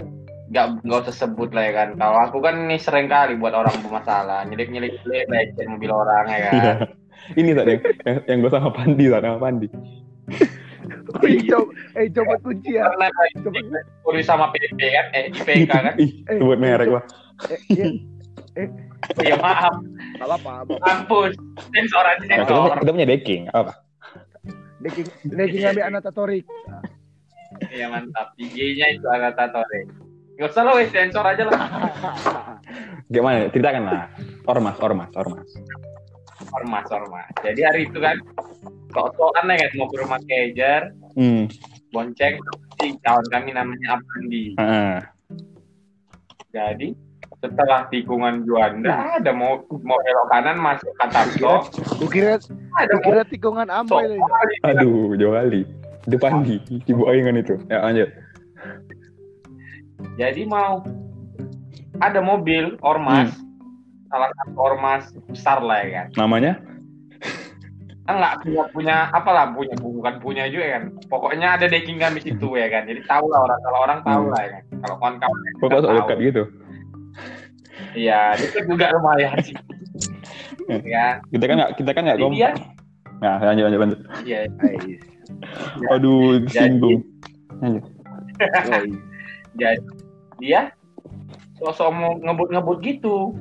nggak 0.47 0.85
nggak 0.85 0.99
usah 1.09 1.17
sebut 1.17 1.51
lah 1.51 1.65
ya 1.65 1.73
kan. 1.75 1.89
Kalau 1.97 2.19
aku 2.23 2.39
kan 2.45 2.55
ini 2.69 2.77
sering 2.77 3.09
kali 3.09 3.35
buat 3.35 3.57
orang 3.57 3.73
bermasalah, 3.83 4.45
nyelip 4.47 4.69
nyelip 4.69 4.95
nyelip 5.03 5.27
lecet 5.27 5.67
mobil 5.67 5.91
orang 5.91 6.25
ya 6.29 6.39
kan. 6.43 6.77
Ini 7.35 7.51
tadi 7.53 7.71
yang, 7.73 7.83
yang, 8.05 8.17
yang 8.25 8.39
gue 8.39 8.53
sama 8.53 8.71
Pandi, 8.71 9.05
sama 9.09 9.39
Pandi. 9.41 9.69
Oh, 11.07 11.23
iya. 11.23 11.59
Eh 11.95 12.07
coba 12.11 12.35
kunci 12.39 12.77
ya. 12.77 12.87
Coba. 13.39 13.59
polisi 14.03 14.23
sama 14.23 14.51
PP 14.51 14.79
kan, 14.79 15.07
eh 15.15 15.25
IPK 15.31 15.71
kan. 15.71 15.95
Eh, 15.97 16.11
sebut 16.29 16.59
merek 16.59 16.91
lah. 16.91 17.03
Eh, 17.47 17.59
iya, 17.69 17.87
Oh, 19.09 19.23
ya 19.23 19.37
maaf, 19.37 19.75
nggak 20.15 20.29
apa-apa. 20.29 20.75
mampus. 20.77 21.33
Sensor 21.71 22.05
aja 22.05 22.23
Nah, 22.23 22.37
kita, 22.37 22.43
sensor. 22.45 22.55
punya- 22.61 22.79
kita 22.79 22.91
punya 22.93 23.09
decking, 23.09 23.43
apa? 23.51 23.73
Deking, 24.79 25.07
deking 25.27 25.61
ngambil 25.63 25.85
anatatorik. 25.87 26.45
Iya 27.69 27.87
mantap. 27.89 28.27
IG-nya 28.37 28.87
itu 28.93 29.07
Agatatory. 29.07 29.81
Gak 30.37 30.53
usah 30.53 30.63
lah, 30.63 30.75
wes 30.77 30.91
sensor 30.91 31.25
aja 31.25 31.43
lah. 31.47 31.61
Gimana? 33.15 33.49
Ceritakan 33.49 33.83
lah. 33.85 34.05
Ormas, 34.45 34.77
ormas, 34.79 35.11
ormas. 35.15 35.49
Ormas, 36.53 36.87
ormas. 36.93 37.29
Jadi 37.43 37.61
hari 37.63 37.81
itu 37.89 37.99
kan, 37.99 38.17
sok-sokan 38.93 39.51
ya 39.51 39.67
kan, 39.67 39.71
mau 39.79 39.87
ke 39.91 39.97
rumah 40.01 40.21
kejar, 40.25 40.83
Hmm. 41.17 41.49
bonceng 41.91 42.37
si 42.77 42.93
kawan 43.01 43.25
kami 43.33 43.57
namanya 43.57 43.97
Abandi. 43.97 44.53
Heeh. 44.61 44.97
Jadi 46.53 46.89
setelah 47.41 47.89
tikungan 47.89 48.45
Juanda 48.49 49.21
ada 49.21 49.33
mau 49.33 49.61
mau 49.85 49.99
belok 50.01 50.27
kanan 50.29 50.57
masuk 50.61 50.93
Katarso, 51.01 51.69
Gue 52.01 52.09
kira, 52.09 52.41
ada 52.77 52.93
gue 52.97 53.01
kira 53.05 53.23
tikungan 53.29 53.69
ambai 53.69 54.09
lagi. 54.13 54.57
Aduh, 54.65 55.17
jauh 55.17 55.37
kali. 55.37 55.65
Itu 56.07 56.17
Pandi, 56.23 56.57
ibu 56.87 57.03
Aingan 57.09 57.41
itu. 57.41 57.59
Ya, 57.67 57.83
lanjut. 57.83 58.09
Jadi 60.17 60.45
mau 60.49 60.85
ada 62.01 62.21
mobil 62.21 62.77
ormas, 62.85 63.33
salah 64.17 64.33
satu 64.33 64.57
ormas 64.57 65.05
besar 65.29 65.61
lah 65.61 65.85
ya 65.85 65.89
kan. 65.93 66.07
Namanya? 66.17 66.57
Kan 68.07 68.17
nggak 68.17 68.35
punya 68.41 68.63
punya 68.73 68.97
apalah 69.13 69.53
punya 69.53 69.75
bukan 69.77 70.15
punya 70.25 70.49
juga 70.49 70.81
kan. 70.81 70.83
Pokoknya 71.13 71.61
ada 71.61 71.69
decking 71.69 72.01
kami 72.01 72.25
situ 72.25 72.49
ya 72.57 72.73
kan. 72.73 72.89
Jadi 72.89 73.05
tahu 73.05 73.29
lah 73.29 73.45
orang 73.45 73.61
kalau 73.61 73.79
orang 73.85 74.01
tahu 74.01 74.23
Hmm. 74.25 74.33
lah 74.33 74.41
ya 74.41 74.51
kan. 74.57 74.63
Kalau 74.81 74.97
kawan-kawan 74.97 75.39
Kok 75.61 75.69
kok 75.69 75.81
sok 75.85 75.93
dekat 76.01 76.19
gitu? 76.25 76.43
Iya, 77.93 78.33
itu 78.41 78.59
juga 78.65 78.89
lumayan 78.97 79.37
sih. 79.45 79.57
ya. 80.87 81.21
Kita 81.29 81.45
kan 81.45 81.55
nggak 81.61 81.73
kita 81.77 81.91
kan 81.93 82.03
nggak 82.09 82.17
Jadi 82.17 82.25
kom 82.25 82.33
dia 82.33 82.51
Nah, 83.17 83.41
lanjut 83.41 83.65
lanjut 83.69 83.81
lanjut. 83.81 84.01
Iya. 84.25 84.41
Ais. 84.65 85.01
Aduh, 85.93 86.41
singgung. 86.49 87.01
Lanjut. 87.61 87.85
Jadi 89.61 89.81
dia 90.37 90.69
sosok 91.57 91.89
mau 91.91 92.13
ngebut-ngebut 92.21 92.79
gitu. 92.85 93.33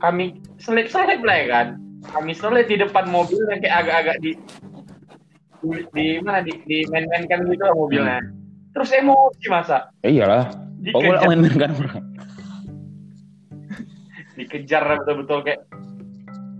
Kami 0.00 0.40
selip-selip 0.60 1.20
lah 1.24 1.36
ya 1.36 1.46
kan. 1.48 1.66
Kami 2.12 2.32
selip 2.36 2.68
di 2.68 2.76
depan 2.78 3.08
mobil 3.08 3.40
yang 3.48 3.60
kayak 3.64 3.76
agak-agak 3.84 4.16
di 4.20 4.32
di, 5.64 5.82
di 5.96 6.06
mana 6.20 6.44
di, 6.44 6.52
di 6.68 6.84
main-mainkan 6.92 7.48
gitu 7.48 7.64
lah 7.64 7.74
mobilnya. 7.74 8.18
Terus 8.76 8.92
emosi 8.92 9.46
masa 9.48 9.88
Eh, 10.04 10.12
iyalah. 10.20 10.52
Oh, 10.92 11.00
boleh 11.00 11.16
dikejar, 14.36 14.84
kan 14.84 14.96
betul-betul 15.02 15.38
kayak 15.48 15.60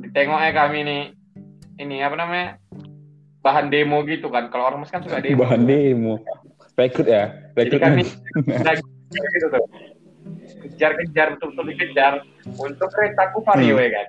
ditengoknya 0.01 0.51
kami 0.57 0.79
nih 0.83 1.03
ini 1.77 2.01
apa 2.01 2.17
namanya 2.17 2.49
bahan 3.45 3.69
demo 3.69 4.01
gitu 4.09 4.33
kan. 4.33 4.49
Kalau 4.49 4.73
orang 4.73 4.83
mas 4.83 4.91
kan 4.91 5.05
suka 5.05 5.21
demo. 5.25 5.45
Bahan 5.45 5.69
demo. 5.69 6.25
Rekrut 6.75 7.07
ya? 7.07 7.37
Rekrut 7.53 7.81
kami 7.85 8.03
kan? 8.67 8.81
gitu 9.13 9.47
tuh. 9.53 9.65
Kejar-kejar 10.67 11.37
betul-betul 11.37 11.65
dikejar 11.77 12.13
untuk 12.55 12.89
keretaku 12.89 13.43
Vario 13.43 13.75
Hmm. 13.75 13.83
ya 13.83 13.91
kan. 13.91 14.07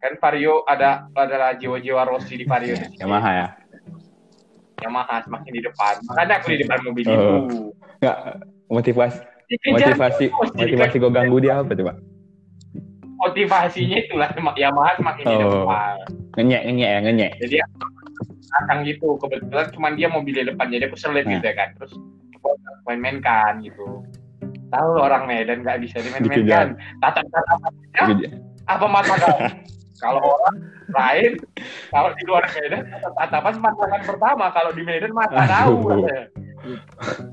Kan 0.00 0.12
Vario 0.16 0.64
ada 0.64 1.04
adalah 1.12 1.52
jiwa-jiwa 1.52 2.08
Rossi 2.08 2.34
di 2.34 2.48
Vario. 2.48 2.72
Yamaha 2.96 3.30
ya? 3.30 3.46
Yamaha 4.80 5.20
semakin 5.20 5.52
di 5.52 5.60
depan. 5.60 5.94
Makanya 6.08 6.34
aku 6.40 6.46
di 6.48 6.58
depan 6.64 6.78
mobil 6.80 7.04
Oh. 7.04 7.12
itu. 7.12 7.34
Enggak, 8.00 8.16
motivasi 8.66 9.18
motivasi 9.66 10.24
motivasi 10.30 10.96
kan 10.96 11.02
gue 11.02 11.12
ganggu 11.12 11.36
dia 11.38 11.60
apa 11.60 11.74
coba? 11.74 11.94
motivasinya 13.20 14.00
itulah 14.00 14.32
Yamaha 14.56 14.96
semakin 14.96 15.24
di 15.28 15.36
Oh. 15.36 15.44
depan. 15.60 15.96
Ngenyek, 16.40 16.62
ngenyek 16.64 16.88
ya, 16.88 16.98
ngenyek. 17.04 17.32
Jadi 17.36 17.56
belakang 18.40 18.80
gitu. 18.88 19.08
Kebetulan 19.20 19.66
cuma 19.76 19.88
dia 19.92 20.08
mobil 20.08 20.32
di 20.32 20.44
depan 20.48 20.72
jadi 20.72 20.88
aku 20.88 20.96
selit 20.96 21.28
Nah. 21.28 21.36
gitu 21.36 21.44
ya 21.44 21.54
kan. 21.54 21.68
Terus 21.76 21.92
main-mainkan 22.88 23.60
gitu. 23.60 24.00
Tahu 24.70 24.90
orang 24.96 25.22
Medan 25.26 25.66
nggak 25.66 25.78
bisa 25.82 25.98
dimain-mainkan. 26.00 26.78
Tatap-tatapan 27.02 27.72
Gitu. 28.14 28.26
apa 28.70 28.86
mata 28.86 29.14
kau? 29.18 29.38
kalau 30.00 30.22
orang 30.40 30.56
lain, 30.88 31.32
kalau 31.92 32.10
di 32.16 32.22
luar 32.24 32.44
Medan, 32.54 32.82
tatapan 33.18 33.54
pandangan 33.60 34.02
pertama. 34.06 34.44
Kalau 34.54 34.70
di 34.72 34.82
Medan 34.86 35.12
mata 35.12 35.42
tahu. 35.44 35.74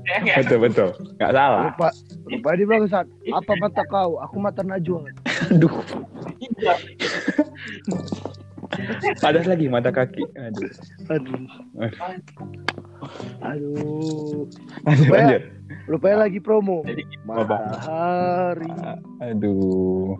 Ya 0.08 0.16
nggak? 0.24 0.36
Betul 0.44 0.58
betul. 0.66 0.90
Enggak 1.16 1.30
salah. 1.36 1.60
Lupa, 1.68 1.88
lupa 2.26 2.48
dia 2.56 2.66
bangsat. 2.66 3.06
Apa 3.32 3.52
mata 3.60 3.82
kau? 3.86 4.10
Aku 4.24 4.36
mata 4.40 4.60
Najwa. 4.64 5.04
Aduh. 5.52 5.72
Ada 9.24 9.40
lagi 9.48 9.66
mata 9.68 9.90
kaki. 9.90 10.22
Aduh. 10.36 10.70
Aduh. 11.08 11.40
Aduh. 13.42 14.44
Lanjut, 14.84 15.04
Lupa 15.08 15.16
ya? 15.16 15.24
lanjut. 15.24 15.42
Lupanya 15.88 16.16
lagi 16.28 16.38
promo. 16.40 16.84
Jadi 16.84 17.02
Matahari. 17.24 18.72
Aduh. 19.24 20.16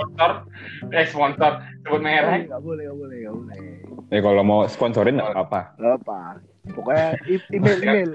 sponsor, 0.00 0.48
eh 0.96 1.04
sponsor, 1.04 1.52
sebut 1.84 2.00
Eh, 2.00 2.04
merek. 2.04 2.48
Nggak 2.48 2.62
boleh, 2.64 2.88
nggak 2.88 2.98
boleh, 3.04 3.16
nggak 3.20 3.34
boleh. 3.36 3.58
Ya 4.08 4.20
kalau 4.24 4.40
mau 4.40 4.64
sponsorin 4.64 5.20
enggak 5.20 5.36
apa-apa. 5.36 5.76
Nggak 5.76 5.94
apa. 6.00 6.20
Pokoknya 6.72 7.08
email, 7.52 7.78
email. 7.84 8.12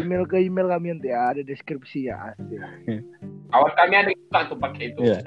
Email 0.00 0.24
ke 0.24 0.36
email 0.40 0.68
kami 0.72 0.96
nanti 0.96 1.12
ya, 1.12 1.32
ada 1.36 1.44
deskripsi 1.44 2.08
ya. 2.08 2.32
Asik. 2.32 2.60
Kawan 3.52 3.72
kami 3.76 3.94
ada 3.96 4.08
yang 4.08 4.44
tuh 4.48 4.56
pakai 4.56 4.92
itu. 4.92 5.00
Iya. 5.04 5.20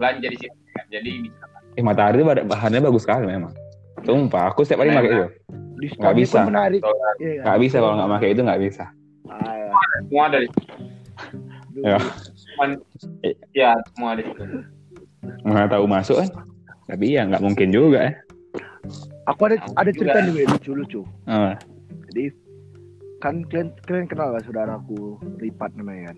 Belanja 0.00 0.28
di 0.32 0.38
sini. 0.40 0.56
Jadi 0.88 1.10
bisa. 1.28 1.44
Eh 1.72 1.82
matahari 1.82 2.20
itu 2.20 2.26
bahan- 2.26 2.46
bahannya 2.48 2.80
bagus 2.80 3.02
sekali 3.04 3.24
memang. 3.24 3.52
Sumpah, 4.02 4.50
aku 4.50 4.66
setiap 4.66 4.82
hari 4.82 4.92
pakai 4.92 5.10
itu. 5.10 5.26
Nggak 5.98 6.16
bisa. 6.16 6.40
menarik. 6.44 6.82
Iya? 7.18 7.42
Nggak 7.42 7.58
bisa 7.60 7.76
kalau 7.80 7.94
nggak 7.96 8.10
pakai 8.18 8.28
itu 8.34 8.40
nggak 8.42 8.60
bisa. 8.60 8.84
Ah, 9.30 9.72
Semua 10.04 10.26
dari. 10.28 10.46
Ya. 11.80 11.96
ya 13.56 13.70
semua 13.94 14.12
situ. 14.20 14.44
Nggak 15.42 15.68
tahu 15.72 15.84
masuk 15.88 16.16
kan. 16.20 16.28
Tapi 16.86 17.16
ya 17.16 17.24
nggak 17.24 17.42
mungkin 17.42 17.68
juga 17.72 18.10
ya. 18.10 18.14
Aku 19.30 19.46
ada 19.46 19.56
ada 19.78 19.90
cerita 19.94 20.18
Juga. 20.18 20.26
nih 20.26 20.32
Wei, 20.34 20.46
lucu-lucu. 20.50 21.00
Ah, 21.24 21.54
Jadi 22.10 22.34
kan 23.22 23.46
kalian 23.46 23.70
kalian 23.86 24.06
kenal 24.10 24.34
lah 24.34 24.42
saudaraku 24.42 25.14
Ripat 25.38 25.78
namanya 25.78 26.10
kan. 26.12 26.16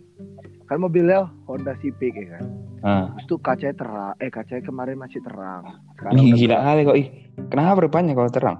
Kan 0.64 0.80
mobilnya 0.80 1.28
Honda 1.44 1.76
Civic 1.78 2.14
ya 2.14 2.26
kan. 2.34 2.44
ah. 2.80 3.04
Tuh 3.24 3.36
kacanya 3.36 3.74
terang, 3.74 4.12
eh 4.18 4.28
kacanya 4.28 4.62
kemarin 4.62 4.96
masih 4.96 5.20
terang. 5.20 5.64
Sekarang 5.94 6.12
Ih, 6.16 6.32
gila 6.34 6.56
kali 6.58 6.80
kok. 6.82 6.96
Ih, 6.96 7.08
kenapa 7.48 7.80
rupanya 7.80 8.12
kalau 8.12 8.30
terang? 8.30 8.58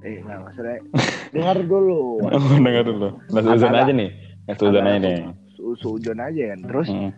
Eh, 0.00 0.20
nggak 0.20 0.38
maksudnya 0.38 0.76
dengar 1.32 1.56
dulu. 1.58 2.00
Oh, 2.26 2.56
dengar 2.56 2.84
dulu. 2.84 3.08
Nah, 3.26 3.42
suzon 3.42 3.72
aja 3.74 3.90
nih. 3.90 4.10
Nah, 4.46 4.54
suzon 4.54 4.84
aja 4.84 4.98
nih. 5.00 5.16
Su- 5.50 5.76
Sujon 5.76 6.18
aja 6.18 6.42
kan. 6.52 6.60
Terus 6.62 6.88
Hmm. 6.88 7.10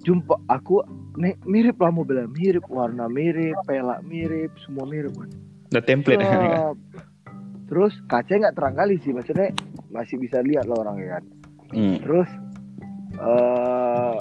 jumpa 0.00 0.34
aku 0.46 0.82
nih 1.16 1.34
mirip 1.44 1.76
lah 1.76 1.90
mobilnya, 1.90 2.26
mirip 2.26 2.64
warna 2.66 3.06
mirip, 3.06 3.54
pelak 3.64 4.00
mirip, 4.02 4.50
semua 4.60 4.84
mirip 4.84 5.14
kan. 5.14 5.30
Udah 5.70 5.82
template. 5.82 6.18
Terus- 6.18 6.78
Terus 7.70 7.94
kacanya 8.04 8.38
nggak 8.44 8.56
terang 8.56 8.74
kali 8.74 8.98
sih, 8.98 9.14
maksudnya 9.14 9.54
masih 9.88 10.18
bisa 10.18 10.42
lihat 10.42 10.66
lah 10.66 10.78
orang 10.80 10.98
ya 10.98 11.08
kan. 11.12 11.24
Hmm. 11.70 11.96
Terus 12.02 12.26
eh 13.20 14.16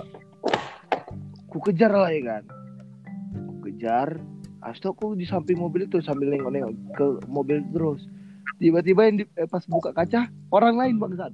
ku 1.48 1.58
kejar 1.60 1.92
lah 1.92 2.10
ya 2.10 2.22
kan. 2.30 2.44
Ku 3.34 3.66
kejar. 3.66 4.20
Asto 4.60 4.92
aku 4.92 5.16
di 5.16 5.24
samping 5.24 5.56
mobil 5.56 5.88
itu 5.88 5.98
sambil 6.00 6.30
nengok-nengok 6.30 6.74
ke 6.94 7.06
mobil 7.26 7.64
terus. 7.72 8.04
Tiba-tiba 8.60 9.08
yang 9.08 9.18
di- 9.18 9.32
eh, 9.34 9.48
pas 9.48 9.64
buka 9.64 9.90
kaca 9.90 10.28
orang 10.50 10.76
lain 10.76 10.96
bangsat. 11.00 11.32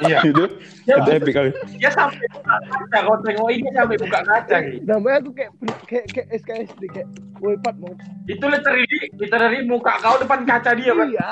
Iya. 0.00 0.24
itu 0.32 0.44
Ya, 0.88 0.96
epic 1.04 1.36
kali. 1.36 1.50
dia 1.76 1.92
sampai 1.92 2.24
buka 2.32 2.54
kaca. 2.64 2.98
Kau 3.04 3.16
tengok 3.20 3.48
ini 3.50 3.68
sampai 3.70 3.96
buka 3.98 4.20
kaca 4.24 4.56
gitu. 4.64 4.82
Namanya 4.82 5.16
aku 5.20 5.30
kayak 5.30 5.52
kayak 5.84 6.06
kayak 6.08 6.28
SKSD 6.34 6.82
kayak 6.88 7.08
woi 7.36 7.60
Pat 7.60 7.76
mau 7.76 7.92
Itu 8.24 8.44
literally, 8.48 8.88
literally 9.14 9.60
muka 9.62 10.00
kau 10.00 10.16
depan 10.16 10.48
kaca 10.48 10.72
dia 10.72 10.90
kan. 10.90 11.06
iya. 11.06 11.30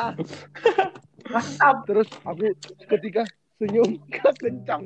Mantap. 1.24 1.76
Terus 1.88 2.08
aku 2.20 2.52
seketika 2.78 3.24
senyum 3.58 3.90
kencang. 4.40 4.82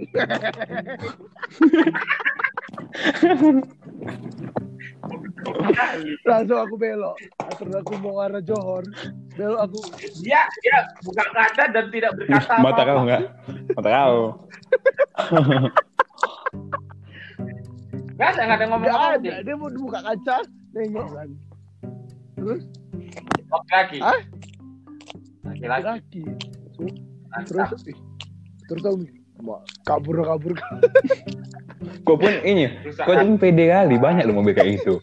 Langsung 6.27 6.59
aku 6.61 6.75
belok. 6.77 7.17
Terus 7.59 7.75
aku 7.81 7.93
mau 8.03 8.21
arah 8.21 8.43
Johor. 8.45 8.85
Belok 9.35 9.61
aku 9.71 9.79
Dia 10.21 10.45
dia 10.61 10.79
buka 11.03 11.25
kaca 11.33 11.65
dan 11.73 11.89
tidak 11.95 12.13
berkata 12.19 12.55
Mata 12.61 12.83
apa-apa. 12.83 12.83
kau 12.85 13.01
enggak? 13.07 13.23
Mata 13.75 13.89
kau. 13.91 14.19
Nggak 18.19 18.29
ada, 18.35 18.43
nggak 18.43 18.59
ada 18.59 18.67
ngomong 18.67 18.91
apa 18.91 19.09
ada. 19.15 19.33
Dia 19.47 19.55
mau 19.55 19.71
buka 19.71 20.01
kaca, 20.03 20.37
nengok 20.75 21.09
kan. 21.15 21.29
Terus 22.35 22.63
Laki-laki. 23.49 23.99
Hah? 24.05 24.21
Laki-laki. 25.47 26.23
Terus 27.49 27.71
terus 28.69 28.85
aku 28.85 28.97
"Mak, 29.39 29.61
kabur 29.87 30.19
kabur 30.27 30.53
Kau 32.03 32.19
pun 32.21 32.33
ini. 32.43 32.75
Kau 32.99 33.15
pun 33.15 33.39
pede 33.39 33.71
kali 33.71 33.97
banyak 33.97 34.27
loh 34.27 34.43
mobil 34.43 34.55
kayak 34.55 34.83
gitu. 34.83 34.99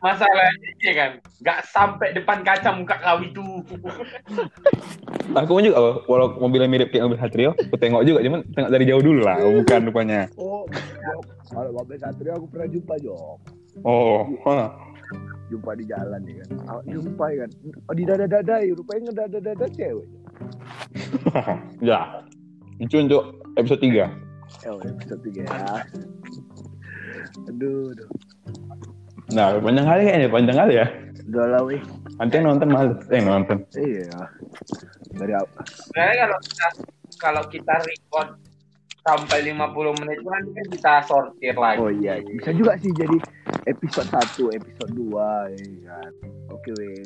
masalahnya 0.00 0.68
ini 0.80 0.92
kan 0.96 1.10
nggak 1.44 1.60
sampai 1.68 2.16
depan 2.16 2.40
kaca 2.40 2.72
muka 2.72 2.96
kau 3.04 3.20
itu 3.20 3.44
Aku 5.36 5.60
pun 5.60 5.62
juga 5.62 5.76
oh, 5.76 5.94
walau 6.08 6.40
mobilnya 6.40 6.66
mirip 6.66 6.88
kayak 6.90 7.06
mobil 7.06 7.20
Satrio, 7.20 7.52
aku 7.54 7.76
tengok 7.76 8.02
juga 8.02 8.24
cuman 8.24 8.40
tengok 8.50 8.70
dari 8.72 8.84
jauh 8.88 9.04
dulu 9.04 9.20
lah, 9.22 9.38
bukan 9.38 9.80
rupanya. 9.86 10.26
Oh, 10.34 10.66
kalau 11.52 11.70
Bapak 11.76 12.02
Satrio 12.02 12.34
aku 12.34 12.50
pernah 12.50 12.66
jumpa 12.66 12.94
Jok. 12.98 13.38
Oh, 13.86 14.26
hah. 14.48 14.74
Jumpa 15.52 15.70
di 15.78 15.84
jalan 15.86 16.18
ya 16.26 16.42
kan. 16.42 16.48
Jumpa 16.90 17.24
ya 17.30 17.36
kan. 17.46 17.50
Oh, 17.86 17.94
di 17.94 18.02
dada-dada 18.02 18.56
ya, 18.58 18.72
rupanya 18.74 19.00
ngedada-dada 19.10 19.66
cewek. 19.70 20.08
ya. 21.90 22.24
Itu 22.80 22.96
untuk 23.00 23.44
episode 23.60 23.82
3. 23.84 24.08
Eh, 24.64 24.70
oh, 24.70 24.80
episode 24.82 25.20
3 25.24 25.44
ya. 25.44 25.84
Aduh, 27.48 27.92
aduh. 27.92 28.08
Nah, 29.30 29.62
panjang 29.62 29.86
kali 29.86 30.02
kayaknya, 30.10 30.28
panjang 30.28 30.58
kali 30.58 30.72
ya. 30.74 30.86
Udah 31.30 31.46
lah, 31.46 31.60
weh. 31.62 31.80
Nanti 32.18 32.34
yang 32.36 32.46
nonton 32.50 32.68
males, 32.68 33.00
eh 33.14 33.22
nonton. 33.22 33.62
Iya. 33.78 34.20
Dari 35.14 35.34
apa? 35.36 35.60
sebenarnya 35.68 36.16
kalau 36.26 36.38
kita 36.40 36.66
kalau 37.20 37.42
kita 37.50 37.74
record 37.84 38.28
sampai 39.00 39.38
50 39.52 40.00
menit 40.04 40.18
nanti 40.22 40.50
kan 40.54 40.66
kita 40.70 40.92
sortir 41.08 41.56
lagi 41.56 41.80
Oh 41.80 41.90
iya, 41.90 42.20
bisa 42.20 42.52
juga 42.52 42.76
sih 42.78 42.92
jadi 42.92 43.16
episode 43.64 44.08
1, 44.12 44.56
episode 44.60 44.92
2 44.92 45.56
ya 45.56 45.66
kan. 45.88 46.12
Oke, 46.52 46.70
weh. 46.76 47.04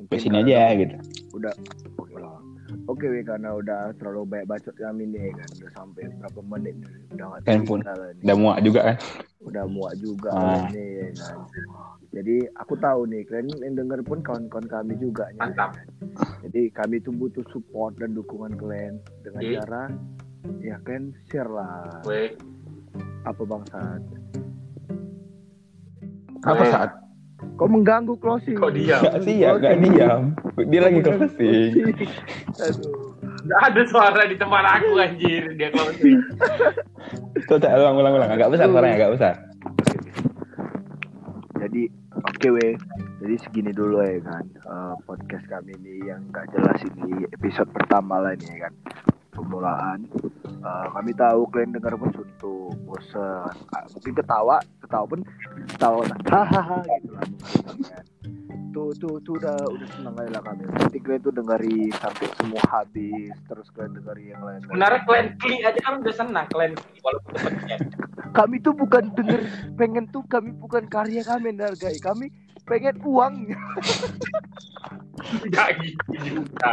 Mungkin 0.00 0.14
Ke 0.14 0.16
sini 0.18 0.36
aja 0.40 0.72
gitu. 0.78 0.96
Udah 1.36 1.52
oke 2.00 2.16
lah. 2.16 2.38
Oke, 2.84 3.04
weh 3.04 3.20
karena 3.20 3.52
udah 3.54 3.96
terlalu 3.96 4.24
banyak 4.26 4.46
bacot 4.46 4.74
kami 4.74 5.04
nih 5.06 5.32
kan. 5.32 5.48
Udah 5.56 5.70
sampai 5.72 6.02
berapa 6.14 6.40
menit 6.42 6.76
nih. 6.76 6.94
Udah 7.12 7.26
Handphone. 7.42 7.80
nih. 7.80 8.22
Udah 8.22 8.34
muak 8.36 8.58
juga 8.60 8.80
kan. 8.84 8.96
udah 9.40 9.64
muak 9.64 9.94
juga 9.96 10.30
Ah. 10.30 10.68
ini 10.68 10.84
ya 10.98 11.08
kan. 11.16 11.38
Jadi 12.10 12.36
aku 12.54 12.74
tahu 12.76 13.00
nih 13.06 13.22
kalian 13.24 13.48
yang 13.62 13.74
denger 13.78 14.00
pun 14.02 14.20
kawan-kawan 14.20 14.66
kami 14.66 14.92
juga 14.96 15.24
Mantap. 15.34 15.72
kan. 15.72 15.86
Jadi 16.42 16.68
kami 16.70 16.96
tuh 16.98 17.12
butuh 17.12 17.44
support 17.48 17.96
dan 17.96 18.12
dukungan 18.12 18.52
kalian 18.54 18.96
dengan 19.22 19.40
Oke. 19.40 19.54
cara 19.56 19.82
ya 20.58 20.76
kalian 20.82 21.04
share 21.24 21.48
lah 21.48 21.88
Weh, 22.02 22.36
apa 23.24 23.42
bangsat. 23.42 24.02
Apa 26.40 26.62
Eh. 26.62 26.70
saat? 26.70 26.90
Kau 27.58 27.66
mengganggu 27.66 28.14
closing. 28.22 28.54
Kok 28.54 28.70
diam? 28.70 29.02
Gak 29.02 29.26
ya, 29.26 29.50
gak 29.58 29.82
diam. 29.82 30.22
Dia 30.70 30.80
lagi 30.86 31.00
closing. 31.02 31.70
Aduh. 32.62 33.18
Nggak 33.38 33.62
ada 33.70 33.82
suara 33.90 34.22
di 34.26 34.36
tempat 34.38 34.64
aku 34.78 34.98
anjir 34.98 35.42
dia 35.58 35.74
closing. 35.74 36.22
Coba 37.50 37.68
ulang, 37.74 37.96
ulang, 37.98 38.14
ulang. 38.14 38.30
Agak 38.30 38.48
besar 38.54 38.66
suaranya, 38.70 38.96
agak 39.02 39.12
besar. 39.18 39.34
Jadi 41.58 41.82
oke 42.14 42.48
weh. 42.54 42.74
Jadi 43.18 43.34
segini 43.42 43.74
dulu 43.74 43.98
ya 43.98 44.22
kan 44.22 44.46
eh, 44.46 44.94
podcast 45.02 45.42
kami 45.50 45.74
ini 45.82 46.06
yang 46.06 46.22
gak 46.30 46.46
jelas 46.54 46.78
ini 46.86 47.26
episode 47.34 47.66
pertama 47.74 48.22
lah 48.22 48.32
ini 48.38 48.46
ya 48.46 48.70
kan 48.70 48.72
permulaan. 49.38 49.98
Eh, 50.58 50.86
kami 50.90 51.10
tahu 51.14 51.40
kalian 51.48 51.70
dengar 51.72 51.94
pun 51.94 52.10
suntuk, 52.10 52.74
bosan, 52.82 53.46
Ah, 53.70 53.86
mungkin 53.88 54.12
ketawa, 54.12 54.56
ketawa 54.82 55.04
pun 55.06 55.20
ketawa 55.68 56.02
hahaha 56.34 56.82
gitu 56.98 57.14
lah. 57.14 57.22
kan. 57.22 58.04
Tuh 58.68 58.92
tuh 58.94 59.16
tuh 59.22 59.40
udah 59.40 59.56
udah 59.64 59.88
seneng 59.96 60.14
aja 60.18 60.30
lah 60.34 60.42
kami. 60.44 60.62
Nanti 60.68 60.98
kalian 60.98 61.22
tuh 61.22 61.32
dengeri 61.32 61.88
sampai 61.94 62.26
semua 62.36 62.62
habis, 62.68 63.34
terus 63.46 63.66
kalian 63.72 63.96
dengeri 63.96 64.24
yang 64.30 64.42
lain. 64.44 64.60
Sebenarnya 64.66 65.00
klan 65.06 65.26
kli 65.38 65.56
aja 65.62 65.80
kan 65.80 65.94
udah 65.98 66.14
senang 66.14 66.46
klan 66.50 66.72
kli 66.74 66.98
walaupun 67.00 67.32
kami 68.28 68.60
tuh 68.60 68.76
bukan 68.76 69.08
denger 69.16 69.40
pengen 69.74 70.04
tuh 70.10 70.20
kami 70.28 70.52
bukan 70.54 70.84
karya 70.86 71.24
kami 71.24 71.50
yang 71.50 71.64
dihargai 71.64 71.98
kami 71.98 72.28
pengen 72.68 72.96
uang 73.02 73.34
Enggak 75.44 75.68
gitu 75.82 76.14
juga. 76.22 76.70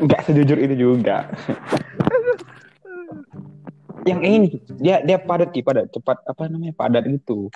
Enggak 0.00 0.20
sejujur 0.24 0.58
itu 0.58 0.74
juga. 0.74 1.28
Yang 4.06 4.20
ini 4.24 4.48
dia 4.78 5.02
dia 5.02 5.18
padat 5.18 5.50
Ki, 5.50 5.60
padat 5.60 5.90
cepat 5.90 6.22
apa 6.24 6.46
namanya 6.46 6.72
padat 6.72 7.04
gitu. 7.04 7.50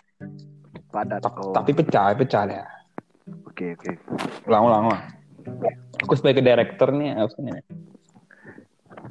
padat 0.91 1.23
Ta- 1.23 1.31
oh. 1.39 1.55
Tapi 1.55 1.71
pecah, 1.73 2.11
pecah 2.13 2.45
ya. 2.47 2.65
oke 3.47 3.65
oke 3.79 3.91
Ulang, 4.45 4.63
ulang, 4.67 4.83
ulang. 4.91 5.03
Aku 6.03 6.15
sebagai 6.15 6.43
director 6.43 6.91
nih 6.91 7.15
harusnya. 7.15 7.63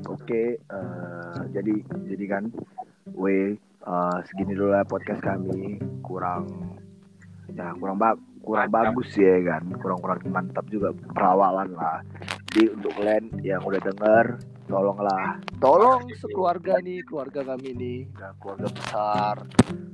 oke 0.05 0.41
eh, 0.59 1.39
jadi 1.51 1.73
jadi 2.05 2.25
kan 2.29 2.43
we 3.11 3.55
eh, 3.81 4.17
segini 4.27 4.53
dulu 4.53 4.71
lah 4.71 4.83
podcast 4.83 5.19
kami 5.19 5.79
kurang 5.99 6.47
ya 7.51 7.73
kurang 7.73 7.97
bag 7.97 8.15
kurang 8.39 8.67
Mantap. 8.67 8.83
bagus 8.91 9.09
ya 9.13 9.35
kan 9.43 9.63
kurang 9.75 9.99
kurang 9.99 10.19
mantap 10.27 10.65
juga 10.67 10.89
perawalan 11.11 11.69
lah 11.71 11.99
jadi 12.49 12.73
untuk 12.73 12.91
kalian 12.93 13.23
yang 13.39 13.61
udah 13.61 13.79
denger 13.79 14.25
tolonglah 14.65 15.37
tolong 15.57 16.01
sekeluarga 16.13 16.77
nih 16.79 17.01
keluarga 17.03 17.41
kami 17.43 17.69
nih 17.71 17.99
dan 18.13 18.31
keluarga 18.37 18.67
besar 18.69 19.35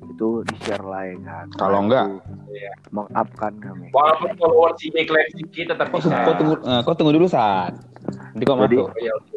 itu 0.06 0.28
di 0.44 0.56
share 0.58 0.80
lah 0.82 1.04
ya 1.04 1.16
kan 1.20 1.46
Kalau 1.54 1.80
enggak, 1.82 2.08
Iya. 2.48 2.72
mengupkan 2.90 3.52
kami 3.58 3.92
Walaupun 3.92 4.32
followers 4.34 4.80
ini 4.82 5.04
klan 5.04 5.28
sedikit 5.30 5.76
tetap 5.76 5.88
Kau, 5.90 6.00
bisa. 6.00 6.16
kau 6.24 6.34
tunggu, 6.34 6.56
eh, 6.58 6.82
kau 6.82 6.96
tunggu 6.96 7.12
dulu 7.12 7.28
saat. 7.28 7.76
Nanti 8.32 8.44
kau 8.44 8.56
masuk. 8.56 8.88
Oh, 8.88 8.96
iya, 8.96 9.12
oke. 9.12 9.36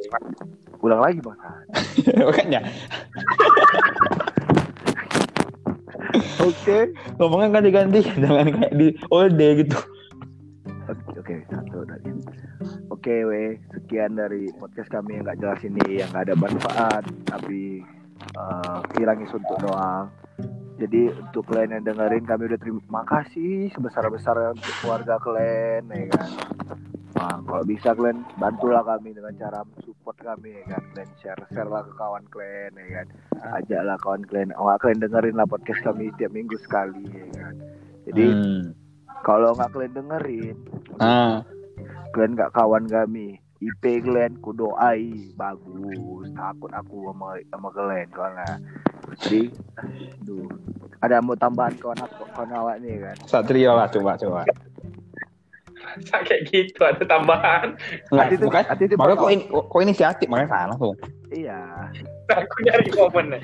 ulang 0.78 1.02
lagi 1.02 1.18
bang 1.18 1.34
Makanya 2.22 2.60
oke 6.40 6.78
ngomongnya 7.18 7.48
ganti-ganti, 7.58 8.00
jangan 8.18 8.48
kayak 8.52 8.72
di 8.74 8.94
all 9.12 9.28
day 9.30 9.62
gitu. 9.64 9.78
Oke, 10.88 11.20
oke, 11.20 11.34
satu 11.52 11.84
tadi. 11.84 12.10
Oke, 12.88 13.14
we, 13.28 13.60
sekian 13.76 14.16
dari 14.16 14.48
podcast 14.56 14.88
kami 14.88 15.20
yang 15.20 15.28
nggak 15.28 15.40
jelas 15.44 15.60
ini, 15.60 16.00
yang 16.00 16.08
nggak 16.16 16.32
ada 16.32 16.36
manfaat, 16.36 17.04
tapi 17.28 17.84
uh, 18.32 18.80
hilangin 18.96 19.28
suntuk 19.28 19.60
doang. 19.60 20.08
Jadi 20.80 21.12
untuk 21.12 21.44
kalian 21.50 21.76
yang 21.76 21.84
dengerin, 21.92 22.24
kami 22.24 22.48
udah 22.48 22.60
terima 22.62 23.02
kasih 23.04 23.68
sebesar-besarnya 23.76 24.56
untuk 24.56 24.74
keluarga 24.80 25.20
kalian, 25.20 25.92
ya 25.92 26.04
kan. 26.16 26.30
Kalau 27.18 27.64
bisa 27.66 27.90
kalian 27.92 28.22
bantulah 28.38 28.82
kami 28.86 29.10
dengan 29.10 29.34
cara 29.34 29.60
support 29.82 30.16
kami, 30.18 30.54
ya 30.54 30.78
kan. 30.78 30.82
Kalian 30.94 31.10
share, 31.18 31.42
share 31.50 31.68
lah 31.68 31.82
ke 31.82 31.92
kawan 31.98 32.24
kalian, 32.30 32.72
ya 32.78 32.86
kan. 33.02 33.06
Ajaklah 33.58 33.96
kawan 33.98 34.22
kalian, 34.24 34.50
oh, 34.54 34.70
kalian 34.78 35.02
dengerin 35.02 35.34
lah 35.34 35.46
podcast 35.46 35.82
kami 35.82 36.14
tiap 36.14 36.30
minggu 36.30 36.56
sekali, 36.62 37.02
ya 37.10 37.26
kan. 37.34 37.54
Jadi 38.06 38.26
Hmm. 38.30 38.64
kalau 39.26 39.52
nggak 39.52 39.70
kalian 39.74 39.94
dengerin, 39.98 40.56
Ah, 40.98 41.42
kalian 42.14 42.32
nggak 42.34 42.54
kawan 42.54 42.86
kami 42.86 43.38
IP 43.58 44.06
kalian 44.06 44.38
ku 44.38 44.54
doai 44.54 45.34
bagus 45.34 46.30
takut 46.30 46.70
aku 46.70 47.10
sama 47.10 47.34
sama 47.50 47.68
kalian 47.74 48.06
soalnya 48.14 48.50
jadi 49.18 49.50
aduh 50.22 50.46
ada 51.02 51.18
mau 51.18 51.34
tambahan 51.34 51.74
kawan 51.74 51.98
aku 51.98 52.22
kawan 52.38 52.54
awak 52.54 52.78
nih 52.78 53.02
kan 53.02 53.16
Satrio 53.26 53.74
lah 53.74 53.90
coba 53.90 54.14
coba. 54.14 54.46
Masa 55.98 56.16
kayak 56.24 56.42
gitu 56.52 56.80
ada 56.84 57.02
tambahan. 57.04 57.74
Hati 58.12 58.34
itu- 58.36 58.50
hati 58.52 58.82
itu 58.86 58.94
makanya 58.96 59.18
kok, 59.20 59.30
ini, 59.32 59.42
kok, 59.48 59.64
kok 59.70 59.80
inisiatif 59.80 60.26
makanya 60.28 60.50
salah 60.52 60.76
tuh. 60.76 60.94
iya 61.32 61.60
Aku 62.28 62.56
nyari 62.60 62.88
momen 62.92 63.26
nih. 63.36 63.42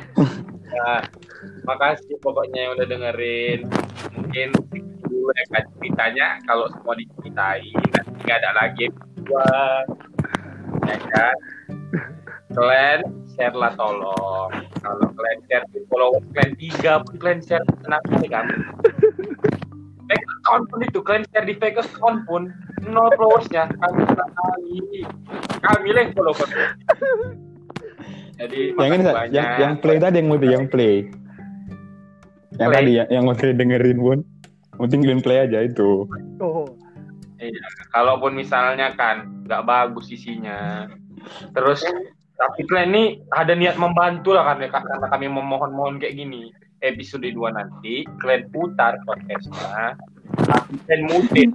Nah, 0.74 1.00
makasih 1.64 2.20
pokoknya 2.20 2.68
yang 2.68 2.72
udah 2.76 2.86
dengerin. 2.86 3.60
Mungkin 4.12 4.48
dulu 5.04 5.32
ya 5.32 5.44
kan 5.56 5.64
ceritanya 5.80 6.26
kalau 6.44 6.66
semua 6.68 6.94
diceritain 6.96 7.80
nanti 7.96 8.18
nggak 8.28 8.38
ada 8.44 8.50
lagi 8.52 8.84
gua 9.24 9.48
ya 10.84 10.96
kan 11.00 11.36
kalian 12.52 13.00
share 13.32 13.56
lah 13.56 13.72
tolong 13.72 14.52
kalau 14.84 15.06
kalian 15.16 15.40
share 15.48 15.64
di 15.72 15.80
followers 15.88 16.24
kalian 16.36 16.52
tiga 16.60 16.92
pun 17.00 17.14
kalian 17.16 17.40
share 17.40 17.64
tenang 17.80 18.04
aja 18.04 18.28
kan 18.28 18.46
fake 20.08 20.26
account 20.40 20.64
pun 20.70 20.80
itu 20.84 20.98
kalian 21.00 21.24
share 21.32 21.46
di 21.48 21.54
fake 21.56 21.78
account 21.80 22.24
pun 22.28 22.52
nol 22.84 23.08
followersnya 23.16 23.68
kami 23.80 24.00
senang 24.08 24.32
kali 24.32 24.78
kami 25.64 25.88
yang 25.92 26.10
follow 26.12 26.34
jadi 28.34 28.74
Yang 28.74 28.90
ini 28.98 29.04
yang, 29.30 29.48
yang 29.62 29.74
play 29.78 29.96
tadi 30.02 30.18
yang 30.18 30.28
multi 30.28 30.48
yang 30.50 30.66
play. 30.66 31.06
Yang 32.58 32.70
Play. 32.70 32.76
tadi 32.82 32.90
yang, 32.98 33.08
yang 33.10 33.22
multi 33.26 33.54
dengerin 33.54 33.98
pun. 34.02 34.18
Penting 34.74 35.06
kalian 35.06 35.22
play 35.22 35.38
aja 35.46 35.62
itu. 35.62 36.06
oh 36.42 36.66
Iya, 37.34 37.66
kalaupun 37.92 38.32
misalnya 38.32 38.94
kan 38.96 39.44
nggak 39.44 39.66
bagus 39.68 40.08
isinya, 40.08 40.88
terus 41.52 41.84
tapi 42.40 42.64
kalian 42.64 42.94
ini 42.94 43.04
ada 43.34 43.52
niat 43.52 43.76
membantu 43.76 44.32
lah 44.32 44.54
kan 44.54 44.64
karena 44.64 45.06
kami 45.12 45.26
memohon-mohon 45.28 46.00
kayak 46.00 46.16
gini. 46.16 46.54
Episode 46.84 47.32
2 47.32 47.56
nanti 47.56 48.04
kalian 48.20 48.44
putar 48.52 49.00
podcastnya, 49.08 49.96
dan 50.84 51.00
kalian 51.00 51.02
mute. 51.08 51.48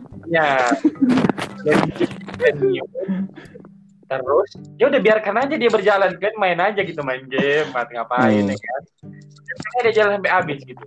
Terus 4.10 4.50
ya 4.82 4.90
udah 4.90 5.02
biarkan 5.06 5.36
aja 5.38 5.54
dia 5.54 5.70
berjalan 5.70 6.18
kan 6.18 6.34
main 6.42 6.58
aja 6.58 6.82
gitu 6.82 7.06
main 7.06 7.22
game 7.30 7.70
atau 7.70 7.94
ngapain 7.94 8.42
Hmm. 8.42 8.50
ya 8.50 8.58
kan. 8.58 8.82
Biarkan 9.30 9.82
dia 9.86 9.94
jalan 9.94 10.12
sampai 10.18 10.32
habis 10.34 10.60
gitu. 10.66 10.86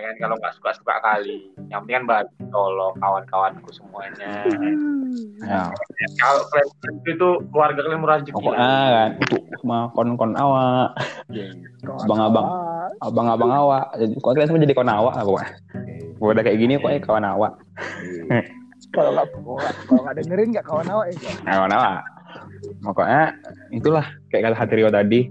Ya 0.00 0.08
kan 0.08 0.16
kalau 0.16 0.34
nggak 0.40 0.54
suka 0.56 0.70
suka 0.80 0.94
kali. 1.04 1.52
Yang 1.68 1.80
penting 1.84 1.96
kan 2.00 2.04
bantu 2.08 2.32
tolong 2.48 2.94
kawan-kawanku 2.96 3.68
semuanya. 3.68 4.48
Ya. 5.44 5.68
Kalau 6.16 6.42
kalian 6.48 6.96
itu 7.04 7.28
keluarga 7.52 7.80
kalian 7.84 8.00
murah 8.00 8.16
rezeki. 8.16 8.32
Pokoknya 8.32 8.64
kan 8.64 9.10
untuk 9.20 9.42
sama 9.60 9.78
kon-kon 9.92 10.32
awak, 10.40 10.96
kawan 11.84 12.00
Abang-abang. 12.08 12.46
awak. 12.48 12.88
abang-abang 13.04 13.52
awak. 13.52 13.84
Jadi 14.00 14.12
kalian 14.16 14.48
semua 14.48 14.64
jadi 14.64 14.74
kawan 14.76 14.92
awak 14.96 15.14
lah 15.20 15.24
pokoknya. 15.28 15.50
Kalau 16.16 16.32
udah 16.32 16.44
kayak 16.44 16.58
gini 16.58 16.74
kok 16.80 16.92
ya 16.96 17.00
kawan 17.04 17.26
awak. 17.28 17.52
Iya. 18.00 18.40
kalau 18.90 19.10
nggak 19.14 19.26
kalau 19.86 20.00
nggak 20.02 20.16
dengerin 20.24 20.48
nggak 20.56 20.66
kawan 20.66 20.88
awak 20.88 21.06
ya? 21.12 21.32
Kawan 21.44 21.72
awak. 21.76 22.00
Pokoknya 22.80 23.22
itulah 23.68 24.06
kayak 24.32 24.42
kata 24.48 24.56
Hatrio 24.56 24.88
tadi. 24.88 25.28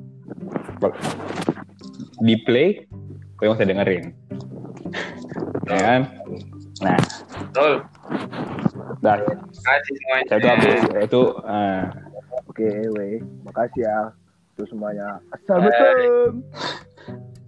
Di 2.19 2.35
play, 2.43 2.83
kalian 3.39 3.55
usah 3.55 3.67
dengerin. 3.67 4.11
Ya 5.69 5.79
kan? 5.85 6.01
Nah, 6.81 6.97
Betul. 7.45 7.73
dah. 9.05 9.17
Terima 9.21 9.61
kasih 9.61 9.93
semuanya. 10.01 10.25
Saya 10.25 10.37
itu 10.39 10.47
habis. 10.49 10.79
Saya 10.89 11.03
itu 11.05 11.23
eh, 11.45 11.81
oke 12.49 12.69
we 12.97 13.07
makasih 13.45 13.81
ya 13.85 13.97
untuk 14.57 14.65
semuanya. 14.73 15.07
Assalamualaikum. 15.29 16.41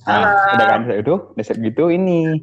Ah, 0.05 0.33
udah 0.57 0.65
kan? 0.69 0.81
Saya 0.85 0.99
itu, 1.01 1.15
udah 1.17 1.45
set 1.45 1.57
gitu 1.61 1.89
ini 1.89 2.41